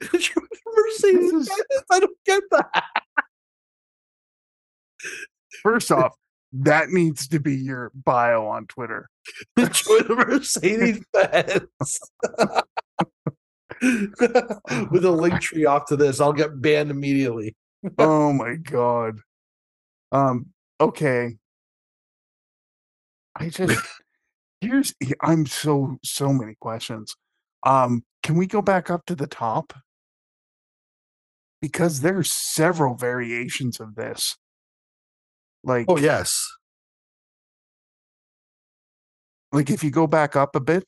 [0.12, 1.50] Mercedes, is-
[1.92, 2.84] I don't get that.
[5.62, 6.14] First off,
[6.52, 9.08] that needs to be your bio on Twitter.
[9.56, 12.00] The Mercedes Benz.
[14.90, 17.54] With a link tree off to this, I'll get banned immediately.
[17.98, 19.20] Oh my god.
[20.12, 20.46] Um,
[20.80, 21.36] okay.
[23.38, 23.86] I just
[24.60, 27.16] here's I'm so so many questions.
[27.64, 29.72] Um, can we go back up to the top?
[31.60, 34.36] Because there's several variations of this.
[35.64, 36.46] Like Oh yes.
[39.52, 40.84] like if you go back up a bit,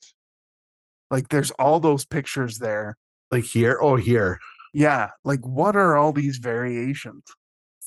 [1.11, 2.97] like there's all those pictures there.
[3.31, 3.77] Like here.
[3.81, 4.39] Oh here.
[4.73, 7.23] Yeah, like what are all these variations?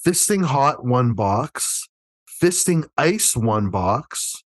[0.04, 1.88] Fisting hot one box.
[2.42, 4.42] Fisting ice one box.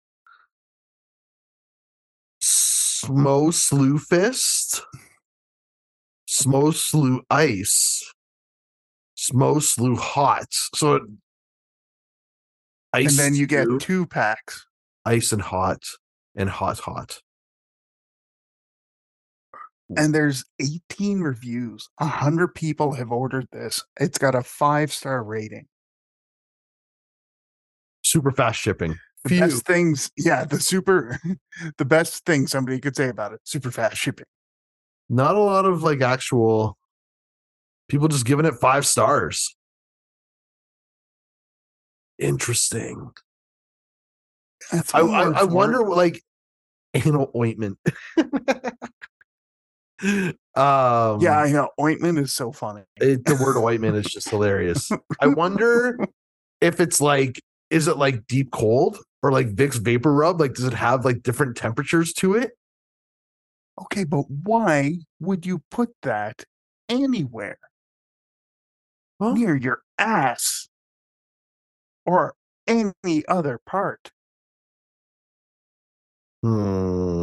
[2.43, 4.82] Smo slew fist.
[6.30, 8.03] Smo slew ice.
[9.17, 10.47] Smo slew hot.
[10.51, 10.99] So
[12.91, 14.65] ice and then you get two packs.
[15.05, 15.84] ice and hot
[16.36, 17.21] and hot hot.
[19.95, 21.88] And there's 18 reviews.
[21.99, 23.83] A hundred people have ordered this.
[23.99, 25.67] It's got a five star rating.
[28.03, 28.97] Super fast shipping.
[29.23, 29.39] The Phew.
[29.39, 31.19] best things, yeah, the super,
[31.77, 34.27] the best thing somebody could say about it: super fast shipping.
[35.09, 36.77] Not a lot of like actual
[37.88, 39.55] people just giving it five stars.
[42.17, 43.11] Interesting.
[44.71, 46.21] I, I, I wonder like
[46.93, 47.77] anal ointment.
[50.03, 51.69] um Yeah, I know.
[51.79, 52.83] Ointment is so funny.
[52.97, 54.91] it, the word ointment is just hilarious.
[55.21, 55.97] I wonder
[56.61, 60.39] if it's like is it like deep cold or like Vicks VapoRub?
[60.39, 62.51] Like does it have like different temperatures to it?
[63.81, 66.43] Okay, but why would you put that
[66.87, 67.57] anywhere
[69.19, 70.69] Well, near your ass
[72.05, 72.35] or
[72.67, 74.11] any other part?
[76.43, 77.14] Hmm.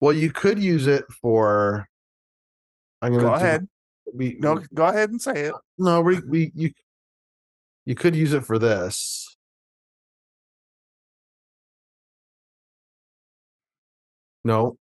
[0.00, 1.88] Well, you could use it for.
[3.02, 3.68] I'm gonna Go ahead.
[4.14, 5.54] We, No, go ahead and say it.
[5.78, 6.70] no, we we you.
[7.84, 9.36] You could use it for this.
[14.44, 14.76] No,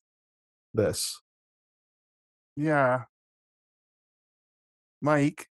[0.75, 1.21] this.
[2.57, 3.05] Yeah.
[5.01, 5.49] Mike,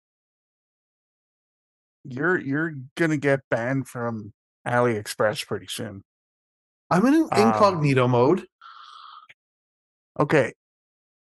[2.03, 4.33] you're you're gonna get banned from
[4.67, 6.03] AliExpress pretty soon.
[6.89, 8.45] I'm in Um, incognito mode.
[10.19, 10.53] Okay.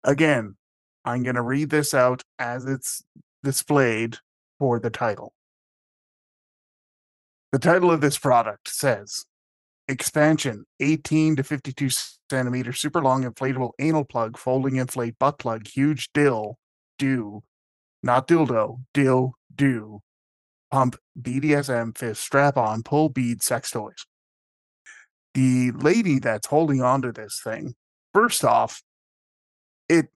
[0.04, 0.56] Again,
[1.06, 3.04] I'm gonna read this out as it's
[3.44, 4.18] displayed
[4.60, 5.34] for the title.
[7.52, 9.26] The title of this product says
[9.88, 11.90] expansion 18 to 52
[12.30, 16.58] centimeter super long inflatable anal plug folding inflate butt plug huge dill
[16.98, 17.44] do
[18.02, 20.00] not dildo dill do
[20.72, 24.06] pump bdsm fist strap on pull bead sex toys
[25.34, 27.76] the lady that's holding on to this thing
[28.14, 28.82] first off
[29.90, 30.08] it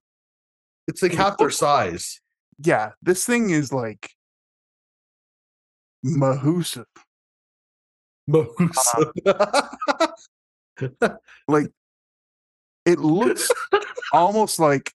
[0.86, 2.20] It's like half their size.
[2.64, 4.10] yeah this thing is like
[6.02, 6.86] mahusive
[8.32, 9.12] um,
[11.48, 11.70] like
[12.84, 13.50] it looks
[14.12, 14.92] almost like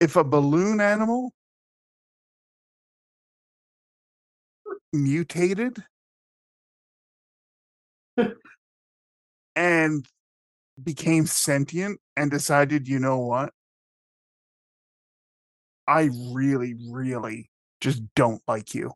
[0.00, 1.32] if a balloon animal
[4.92, 5.82] mutated
[9.56, 10.06] and
[10.82, 13.52] became sentient and decided, you know what?
[15.86, 17.50] I really, really
[17.80, 18.92] just don't like you.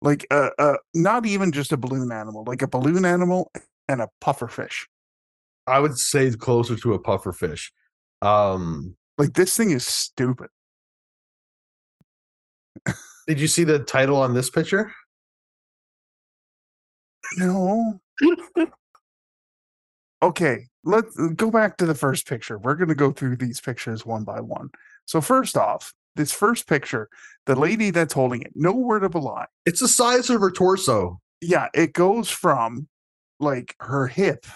[0.00, 3.50] Like uh, uh not even just a balloon animal, like a balloon animal
[3.88, 4.86] and a puffer fish.
[5.66, 7.72] I would say closer to a puffer fish.
[8.20, 10.48] Um, Like this thing is stupid.
[13.26, 14.92] did you see the title on this picture?
[17.36, 18.00] No.
[20.22, 22.58] okay, let's uh, go back to the first picture.
[22.58, 24.70] We're going to go through these pictures one by one.
[25.06, 27.08] So, first off, this first picture,
[27.46, 29.46] the lady that's holding it, no word of a lie.
[29.66, 31.20] It's the size of her torso.
[31.40, 32.88] Yeah, it goes from
[33.40, 34.46] like her hip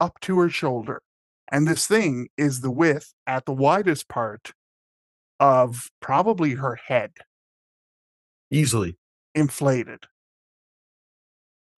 [0.00, 1.02] up to her shoulder.
[1.50, 4.52] And this thing is the width at the widest part
[5.40, 7.12] of probably her head
[8.50, 8.96] Easily.
[9.34, 10.04] inflated.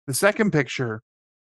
[0.10, 1.04] The second picture,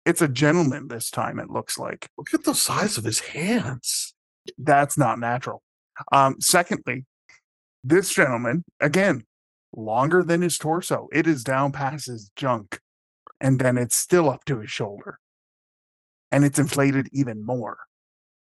[0.05, 2.09] it's a gentleman this time, it looks like.
[2.17, 4.13] Look at the size of his hands.
[4.57, 5.63] That's not natural.
[6.11, 7.05] Um, secondly,
[7.81, 9.23] this gentleman, again,
[9.73, 11.07] longer than his torso.
[11.13, 12.81] It is down past his junk,
[13.39, 15.19] and then it's still up to his shoulder.
[16.29, 17.77] And it's inflated even more.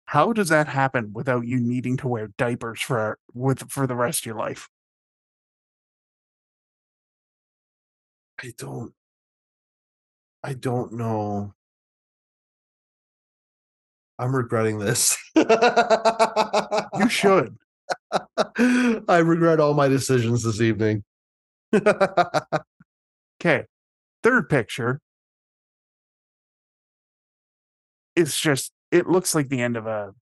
[0.06, 4.20] How does that happen without you needing to wear diapers for with for the rest
[4.20, 4.70] of your life?
[8.42, 8.94] I don't.
[10.44, 11.54] I don't know.
[14.18, 15.16] I'm regretting this.
[16.98, 17.56] You should.
[19.08, 21.04] I regret all my decisions this evening.
[23.40, 23.64] Okay.
[24.22, 25.00] Third picture.
[28.14, 30.14] It's just it looks like the end of a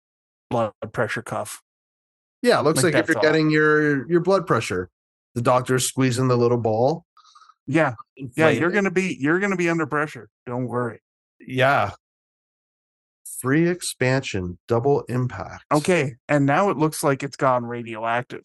[0.49, 1.61] blood pressure cuff.
[2.41, 3.23] yeah, it looks Like like, if you're all.
[3.23, 4.89] getting your your blood pressure,
[5.35, 7.03] the doctor's squeezing the little ball.
[7.69, 7.93] Yeah.
[8.35, 10.27] Yeah, you're gonna be you're gonna be under pressure.
[10.45, 11.01] Don't worry.
[11.39, 11.91] yeah.
[13.39, 15.63] Free expansion, double impact.
[15.71, 16.15] Okay.
[16.27, 18.41] And now it looks like it's gone radioactive.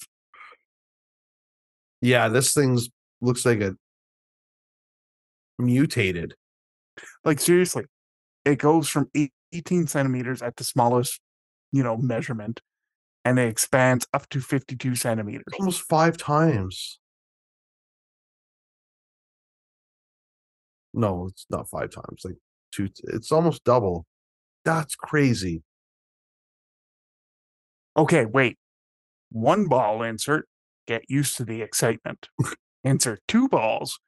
[2.01, 3.75] Yeah, this thing's looks like a
[5.59, 6.35] mutated.
[7.25, 7.87] Like seriously,
[8.45, 9.11] it goes from
[9.53, 11.21] 18 centimeters at the smallest,
[11.73, 12.61] you know, measurement,
[13.25, 15.45] and it expands up to 52 centimeters.
[15.59, 17.01] Almost five times.
[20.95, 22.23] No, it's not five times.
[22.25, 22.37] Like
[22.73, 22.89] two.
[23.05, 24.07] It's almost double.
[24.65, 25.63] That's crazy.
[27.97, 28.59] Okay, wait.
[29.31, 30.49] One ball insert,
[30.87, 32.29] get used to the excitement.
[32.85, 33.99] insert two balls,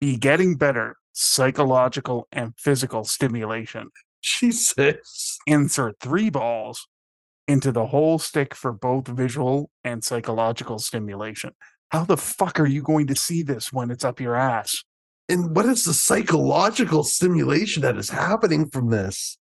[0.00, 3.90] be getting better psychological and physical stimulation.
[4.22, 5.38] Jesus.
[5.46, 6.86] Insert three balls
[7.46, 11.52] into the whole stick for both visual and psychological stimulation.
[11.90, 14.82] How the fuck are you going to see this when it's up your ass?
[15.28, 19.38] And what is the psychological stimulation that is happening from this?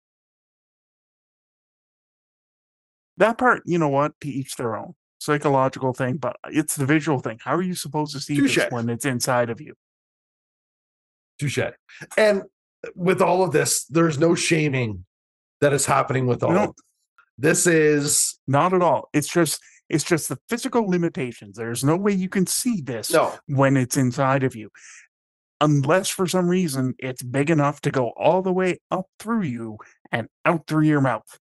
[3.18, 7.18] That part, you know what, to each their own psychological thing, but it's the visual
[7.18, 7.39] thing.
[7.43, 8.70] How are you supposed to see this Touche.
[8.70, 9.74] when it's inside of you?
[11.39, 11.59] Touche.
[12.16, 12.43] And
[12.95, 15.05] with all of this, there's no shaming
[15.61, 16.53] that is happening with all.
[16.53, 16.74] No.
[17.39, 19.09] This is Not at all.
[19.12, 21.57] It's just it's just the physical limitations.
[21.57, 23.33] There's no way you can see this no.
[23.47, 24.70] when it's inside of you.
[25.61, 29.78] Unless for some reason it's big enough to go all the way up through you
[30.12, 31.38] and out through your mouth.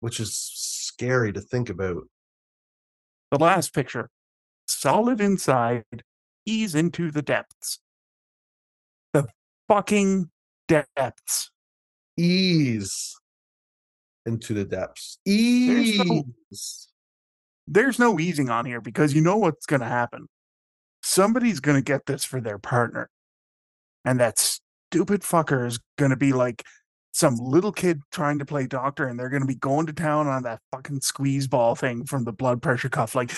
[0.00, 2.04] Which is scary to think about.
[3.30, 4.10] The last picture,
[4.66, 5.84] solid inside,
[6.46, 7.80] ease into the depths.
[9.12, 9.26] The
[9.68, 10.30] fucking
[10.68, 11.50] depths.
[12.16, 13.16] Ease
[14.24, 15.18] into the depths.
[15.26, 15.98] There's Ease.
[16.04, 16.24] no-
[17.66, 20.28] There's no easing on here because you know what's going to happen.
[21.14, 23.08] Somebody's going to get this for their partner.
[24.04, 26.64] And that stupid fucker is going to be like
[27.12, 30.26] some little kid trying to play doctor and they're going to be going to town
[30.26, 33.14] on that fucking squeeze ball thing from the blood pressure cuff.
[33.14, 33.30] Like,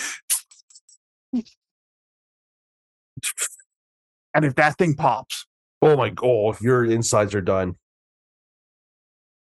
[4.33, 5.45] and if that thing pops,
[5.81, 7.75] Oh my god, oh, your insides are done.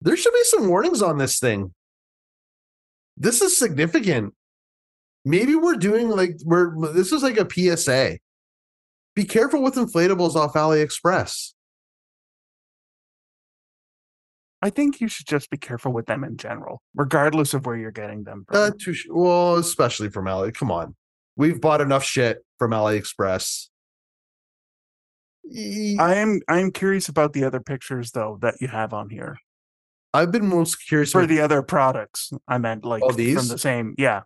[0.01, 1.73] There should be some warnings on this thing.
[3.15, 4.33] This is significant.
[5.23, 8.17] Maybe we're doing like we're this is like a PSA.
[9.15, 11.53] Be careful with inflatables off AliExpress.
[14.61, 17.91] I think you should just be careful with them in general, regardless of where you're
[17.91, 18.55] getting them from.
[18.57, 20.51] Uh, too, well, especially from Ali.
[20.53, 20.95] Come on,
[21.35, 23.67] we've bought enough shit from AliExpress.
[25.99, 29.37] I am I am curious about the other pictures though that you have on here.
[30.13, 32.31] I've been most curious for with- the other products.
[32.47, 33.93] I meant like Oh, from the same.
[33.97, 34.21] Yeah.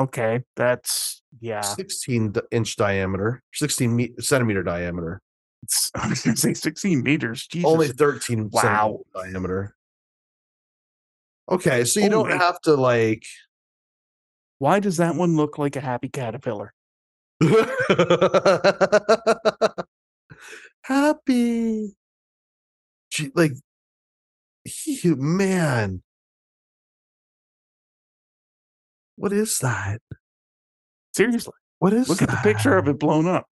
[0.00, 1.60] Okay, that's yeah.
[1.60, 5.20] 16 d- inch diameter, 16 me- centimeter diameter,
[5.62, 7.46] It's, I was gonna say 16 meters.
[7.46, 7.68] Jesus.
[7.70, 8.60] only 13 Wow.
[8.62, 9.76] centimeter diameter.
[11.50, 13.24] Okay, so you don't have to like
[14.58, 16.72] Why does that one look like a happy caterpillar?
[20.82, 21.94] happy.
[23.10, 23.52] Gee, like,
[24.64, 26.02] he- man,
[29.16, 30.00] what is that?
[31.14, 33.46] Seriously, What is look at the picture of it blown up.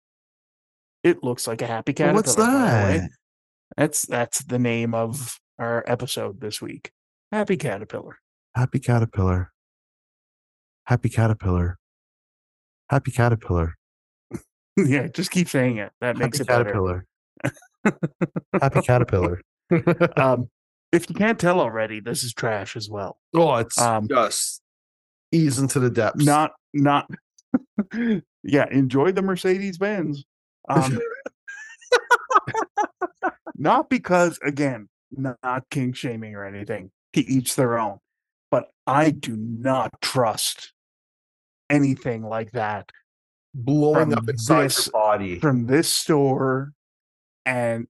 [1.03, 2.16] It looks like a happy caterpillar.
[2.16, 2.97] What's by the way.
[2.99, 3.10] that?
[3.78, 6.91] That's that's the name of our episode this week.
[7.32, 8.18] Happy caterpillar.
[8.55, 9.51] Happy caterpillar.
[10.86, 11.78] Happy caterpillar.
[12.89, 13.76] Happy caterpillar.
[14.78, 15.91] yeah, just keep saying it.
[16.01, 16.64] That makes Happy it better.
[16.66, 17.05] caterpillar.
[18.62, 19.41] Happy caterpillar.
[20.18, 20.49] Um,
[20.91, 23.20] if you can't tell already, this is trash as well.
[23.36, 24.62] Oh, it's Um, just
[25.32, 26.23] ease into the depths.
[26.25, 27.09] not not
[28.43, 30.23] yeah enjoy the mercedes benz
[30.69, 30.99] um
[33.55, 37.97] not because again not kink shaming or anything to each their own
[38.51, 40.73] but i do not trust
[41.69, 42.89] anything like that
[43.53, 45.39] blowing up inside this- your body.
[45.39, 46.71] from this store
[47.45, 47.88] and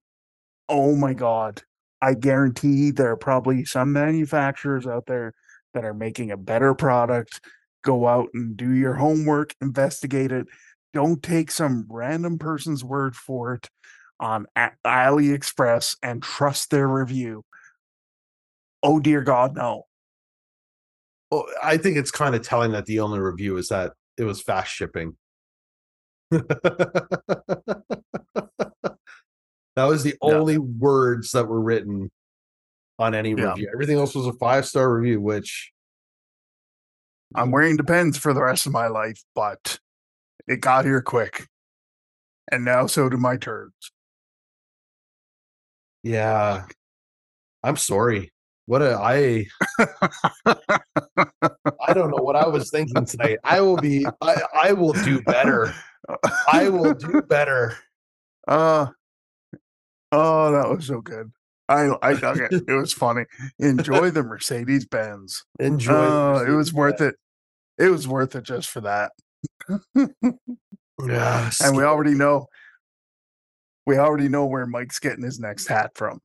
[0.68, 1.62] oh my god
[2.00, 5.34] i guarantee there are probably some manufacturers out there
[5.74, 7.40] that are making a better product
[7.82, 10.46] go out and do your homework investigate it.
[10.92, 13.68] Don't take some random person's word for it
[14.18, 17.44] on aliexpress and trust their review.
[18.82, 19.84] Oh dear god no.
[21.30, 24.42] Well, I think it's kind of telling that the only review is that it was
[24.42, 25.16] fast shipping.
[26.30, 27.84] that
[29.76, 32.10] was the only words that were written
[33.00, 33.50] on any Yeah.
[33.50, 33.70] review.
[33.72, 35.72] Everything else was a five star review, which
[37.34, 39.78] I'm wearing Depends for the rest of my life, but
[40.46, 41.46] it got here quick.
[42.52, 43.92] And now so do my turds.
[46.02, 46.66] yeah.
[47.62, 48.32] I'm sorry.
[48.66, 49.46] What a I
[50.46, 53.38] I don't know what I was thinking tonight.
[53.44, 55.72] I will be I, I will do better.
[56.50, 57.76] I will do better.
[58.48, 58.86] Uh,
[60.10, 61.30] oh, that was so good.
[61.70, 62.52] I I dug it.
[62.66, 63.24] It was funny.
[63.58, 65.44] Enjoy the Mercedes Benz.
[65.58, 65.94] Enjoy.
[65.94, 67.14] Oh, it was worth it.
[67.78, 69.12] It was worth it just for that.
[71.06, 72.46] Yeah, And we already know.
[73.86, 76.20] We already know where Mike's getting his next hat from.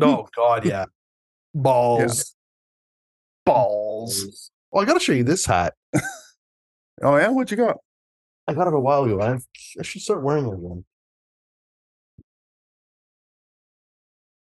[0.00, 0.86] Oh God, yeah.
[1.54, 2.34] Balls.
[3.46, 4.50] Balls.
[4.72, 5.74] Oh, I gotta show you this hat.
[7.00, 7.76] Oh yeah, what you got?
[8.48, 9.20] I got it a while ago.
[9.20, 9.38] I,
[9.78, 10.84] I should start wearing it again.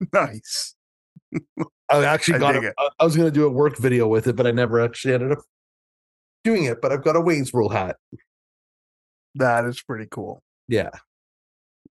[0.13, 0.75] Nice.
[1.89, 2.73] I actually I got dig it.
[2.77, 2.91] it.
[2.99, 5.39] I, was gonna do a work video with it, but I never actually ended up
[6.43, 6.81] doing it.
[6.81, 7.97] But I've got a Wayne's World hat.
[9.35, 10.41] That is pretty cool.
[10.67, 10.89] Yeah,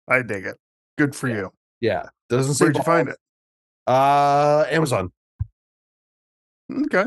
[0.10, 0.58] I dig it.
[0.98, 1.52] Good for you.
[1.80, 2.08] yeah.
[2.30, 3.18] Doesn't say Where'd you find it?
[3.88, 5.12] Uh, Amazon,
[6.72, 7.06] Okay.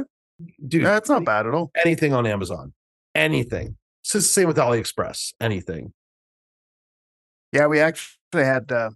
[0.66, 0.82] dude.
[0.82, 1.70] Yeah, it's not bad at all.
[1.82, 2.72] anything on Amazon,
[3.14, 3.76] anything.
[4.02, 5.32] It's just the same with AliExpress.
[5.40, 5.92] Anything.
[7.52, 8.90] Yeah, we actually had uh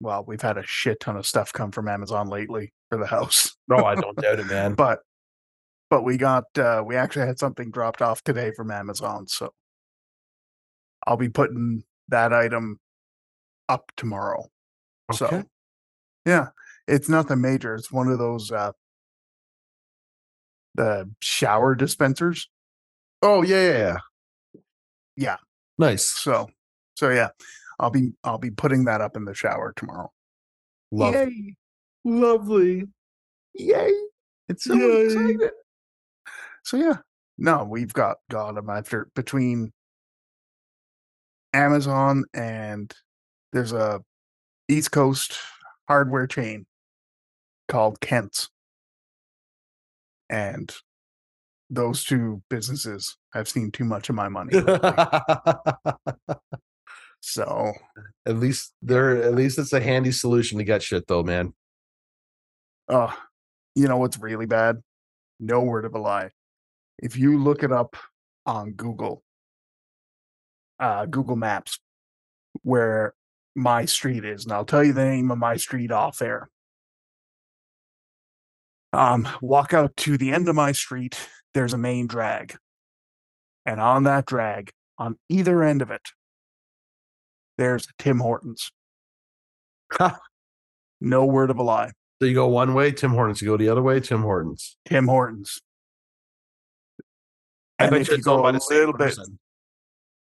[0.00, 3.56] well, we've had a shit ton of stuff come from Amazon lately for the house.
[3.68, 4.74] No, I don't doubt it, man.
[4.74, 5.00] But
[5.90, 9.52] but we got uh we actually had something dropped off today from Amazon, so
[11.06, 12.78] I'll be putting that item
[13.68, 14.46] up tomorrow.
[15.12, 15.44] So
[16.26, 16.48] yeah,
[16.86, 17.74] it's nothing major.
[17.74, 18.72] It's one of those uh
[20.74, 22.48] the shower dispensers.
[23.22, 23.96] Oh yeah, yeah, yeah.
[25.16, 25.36] Yeah.
[25.78, 26.06] Nice.
[26.06, 26.50] So
[26.94, 27.28] so yeah,
[27.78, 30.10] I'll be I'll be putting that up in the shower tomorrow.
[30.90, 31.14] Love.
[31.14, 31.56] Yay.
[32.04, 32.84] Lovely.
[33.54, 33.92] Yay.
[34.48, 35.06] It's so Yay.
[35.06, 35.50] excited.
[36.64, 36.96] So yeah.
[37.36, 39.72] No, we've got got them after between
[41.52, 42.92] Amazon and
[43.52, 44.02] there's a
[44.68, 45.38] East Coast
[45.86, 46.66] hardware chain
[47.68, 48.50] called Kent's.
[50.28, 50.74] And
[51.70, 54.52] those two businesses have seen too much of my money.
[57.20, 57.72] so
[58.26, 59.22] at least there.
[59.22, 61.54] At least it's a handy solution to get shit, though, man.
[62.88, 63.14] Oh,
[63.74, 64.82] you know what's really bad?
[65.40, 66.30] No word of a lie.
[66.98, 67.96] If you look it up
[68.46, 69.22] on Google,
[70.80, 71.78] uh, Google Maps,
[72.62, 73.14] where
[73.54, 76.48] my street is, and I'll tell you the name of my street off air.
[78.92, 82.56] Um, walk out to the end of my street, there's a main drag.
[83.66, 86.08] And on that drag, on either end of it,
[87.58, 88.72] there's Tim Hortons.
[91.00, 91.92] No word of a lie.
[92.20, 93.42] So you go one way, Tim Hortons.
[93.42, 94.76] You go the other way, Tim Hortons.
[94.86, 95.60] Tim Hortons.
[97.78, 99.16] I And bet you you go a little bit,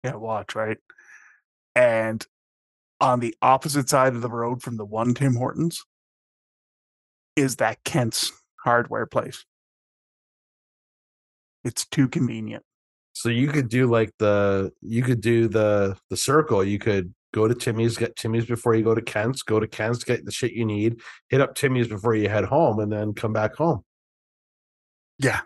[0.03, 0.79] yeah, watch right.
[1.75, 2.25] And
[3.01, 5.83] on the opposite side of the road from the one Tim Hortons
[7.37, 8.33] is that Kent's
[8.64, 9.45] hardware place.
[11.64, 12.64] It's too convenient.
[13.15, 16.62] So you could do like the you could do the the circle.
[16.65, 20.05] You could go to Timmy's, get Timmy's before you go to Kent's, go to Kent's,
[20.05, 21.01] get the shit you need,
[21.31, 23.83] hit up Timmy's before you head home, and then come back home.
[25.19, 25.41] Yeah,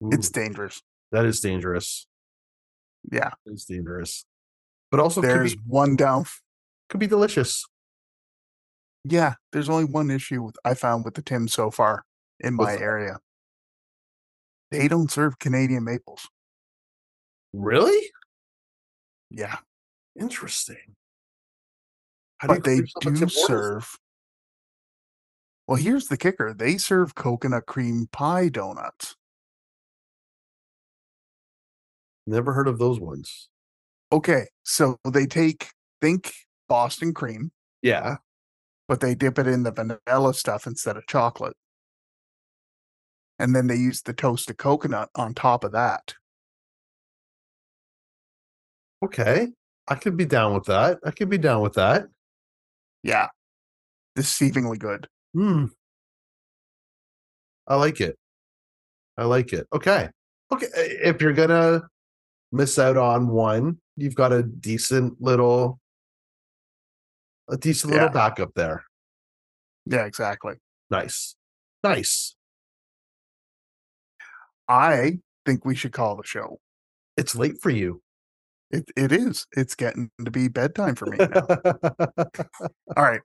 [0.00, 0.82] it's dangerous.
[1.12, 2.06] that is dangerous.
[3.10, 4.24] Yeah, It's dangerous.
[4.90, 6.24] But also could there's be, one down.
[6.88, 7.64] could be delicious.
[9.04, 12.04] Yeah, there's only one issue with I found with the Tim so far
[12.40, 12.82] in What's my that?
[12.82, 13.18] area.
[14.70, 16.28] They don't serve Canadian maples.
[17.52, 18.10] Really?
[19.30, 19.56] Yeah,
[20.18, 20.96] Interesting.
[22.38, 23.98] How do but they call yourself a do serve.
[25.66, 29.16] Well, here's the kicker: they serve coconut cream pie donuts.
[32.26, 33.48] Never heard of those ones.
[34.12, 35.68] Okay, so they take
[36.00, 36.32] think
[36.68, 38.16] Boston cream, Yeah.
[38.88, 41.56] but they dip it in the vanilla stuff instead of chocolate,
[43.38, 46.14] and then they use the toasted coconut on top of that.
[49.04, 49.48] Okay.
[49.88, 50.98] I could be down with that.
[51.04, 52.06] I could be down with that.
[53.02, 53.28] Yeah,
[54.16, 55.08] deceivingly good.
[55.34, 55.66] Hmm.
[57.66, 58.16] I like it.
[59.16, 59.66] I like it.
[59.72, 60.08] Okay.
[60.52, 60.66] Okay.
[60.74, 61.82] If you're gonna
[62.52, 65.80] miss out on one, you've got a decent little
[67.48, 68.12] a decent little Yeah.
[68.12, 68.84] backup there.
[69.86, 70.54] Yeah, exactly.
[70.90, 71.34] Nice.
[71.82, 72.36] Nice.
[74.68, 76.60] I think we should call the show.
[77.16, 78.00] It's late for you.
[78.72, 79.46] It it is.
[79.52, 81.46] It's getting to be bedtime for me now.
[82.96, 83.20] all right.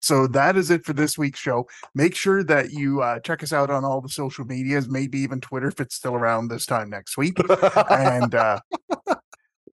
[0.00, 1.66] So that is it for this week's show.
[1.94, 5.40] Make sure that you uh, check us out on all the social medias, maybe even
[5.40, 7.36] Twitter if it's still around this time next week.
[7.90, 8.60] And uh,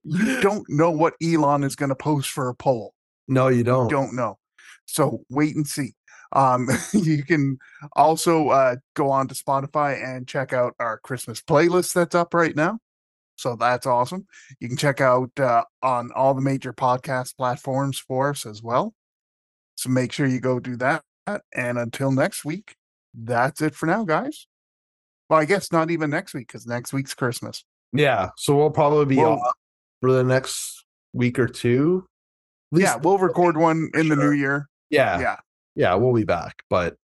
[0.04, 2.94] you don't know what Elon is going to post for a poll.
[3.28, 3.88] no, you don't.
[3.88, 4.38] Don't know.
[4.86, 5.94] So wait and see.
[6.32, 7.58] Um, you can
[7.94, 12.54] also uh, go on to Spotify and check out our Christmas playlist that's up right
[12.54, 12.78] now.
[13.40, 14.26] So that's awesome.
[14.60, 18.92] You can check out uh, on all the major podcast platforms for us as well.
[19.76, 21.02] So make sure you go do that.
[21.54, 22.74] And until next week,
[23.14, 24.46] that's it for now, guys.
[25.30, 27.64] Well, I guess not even next week because next week's Christmas.
[27.94, 28.30] Yeah.
[28.36, 29.54] So we'll probably be Well- off
[30.02, 30.84] for the next
[31.14, 32.06] week or two.
[32.72, 34.68] Yeah, we'll record one in the new year.
[34.90, 35.18] yeah.
[35.18, 35.36] yeah.
[35.76, 36.62] Yeah, we'll be back.
[36.68, 36.96] But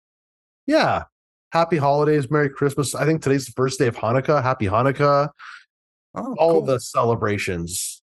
[0.67, 1.05] yeah.
[1.53, 2.95] Happy holidays, Merry Christmas.
[2.97, 4.43] I think today's the first day of Hanukkah.
[4.43, 5.31] Happy Hanukkah.
[6.15, 6.63] Oh, All cool.
[6.63, 8.03] the celebrations.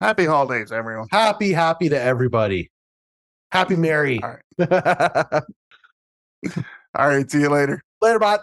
[0.00, 1.08] happy holidays, everyone.
[1.10, 2.70] Happy, happy to everybody.
[3.50, 4.20] Happy Mary.
[4.22, 5.42] All Later,
[6.94, 7.30] All right.
[7.30, 7.82] See you later.
[8.00, 8.18] later.
[8.18, 8.40] bot.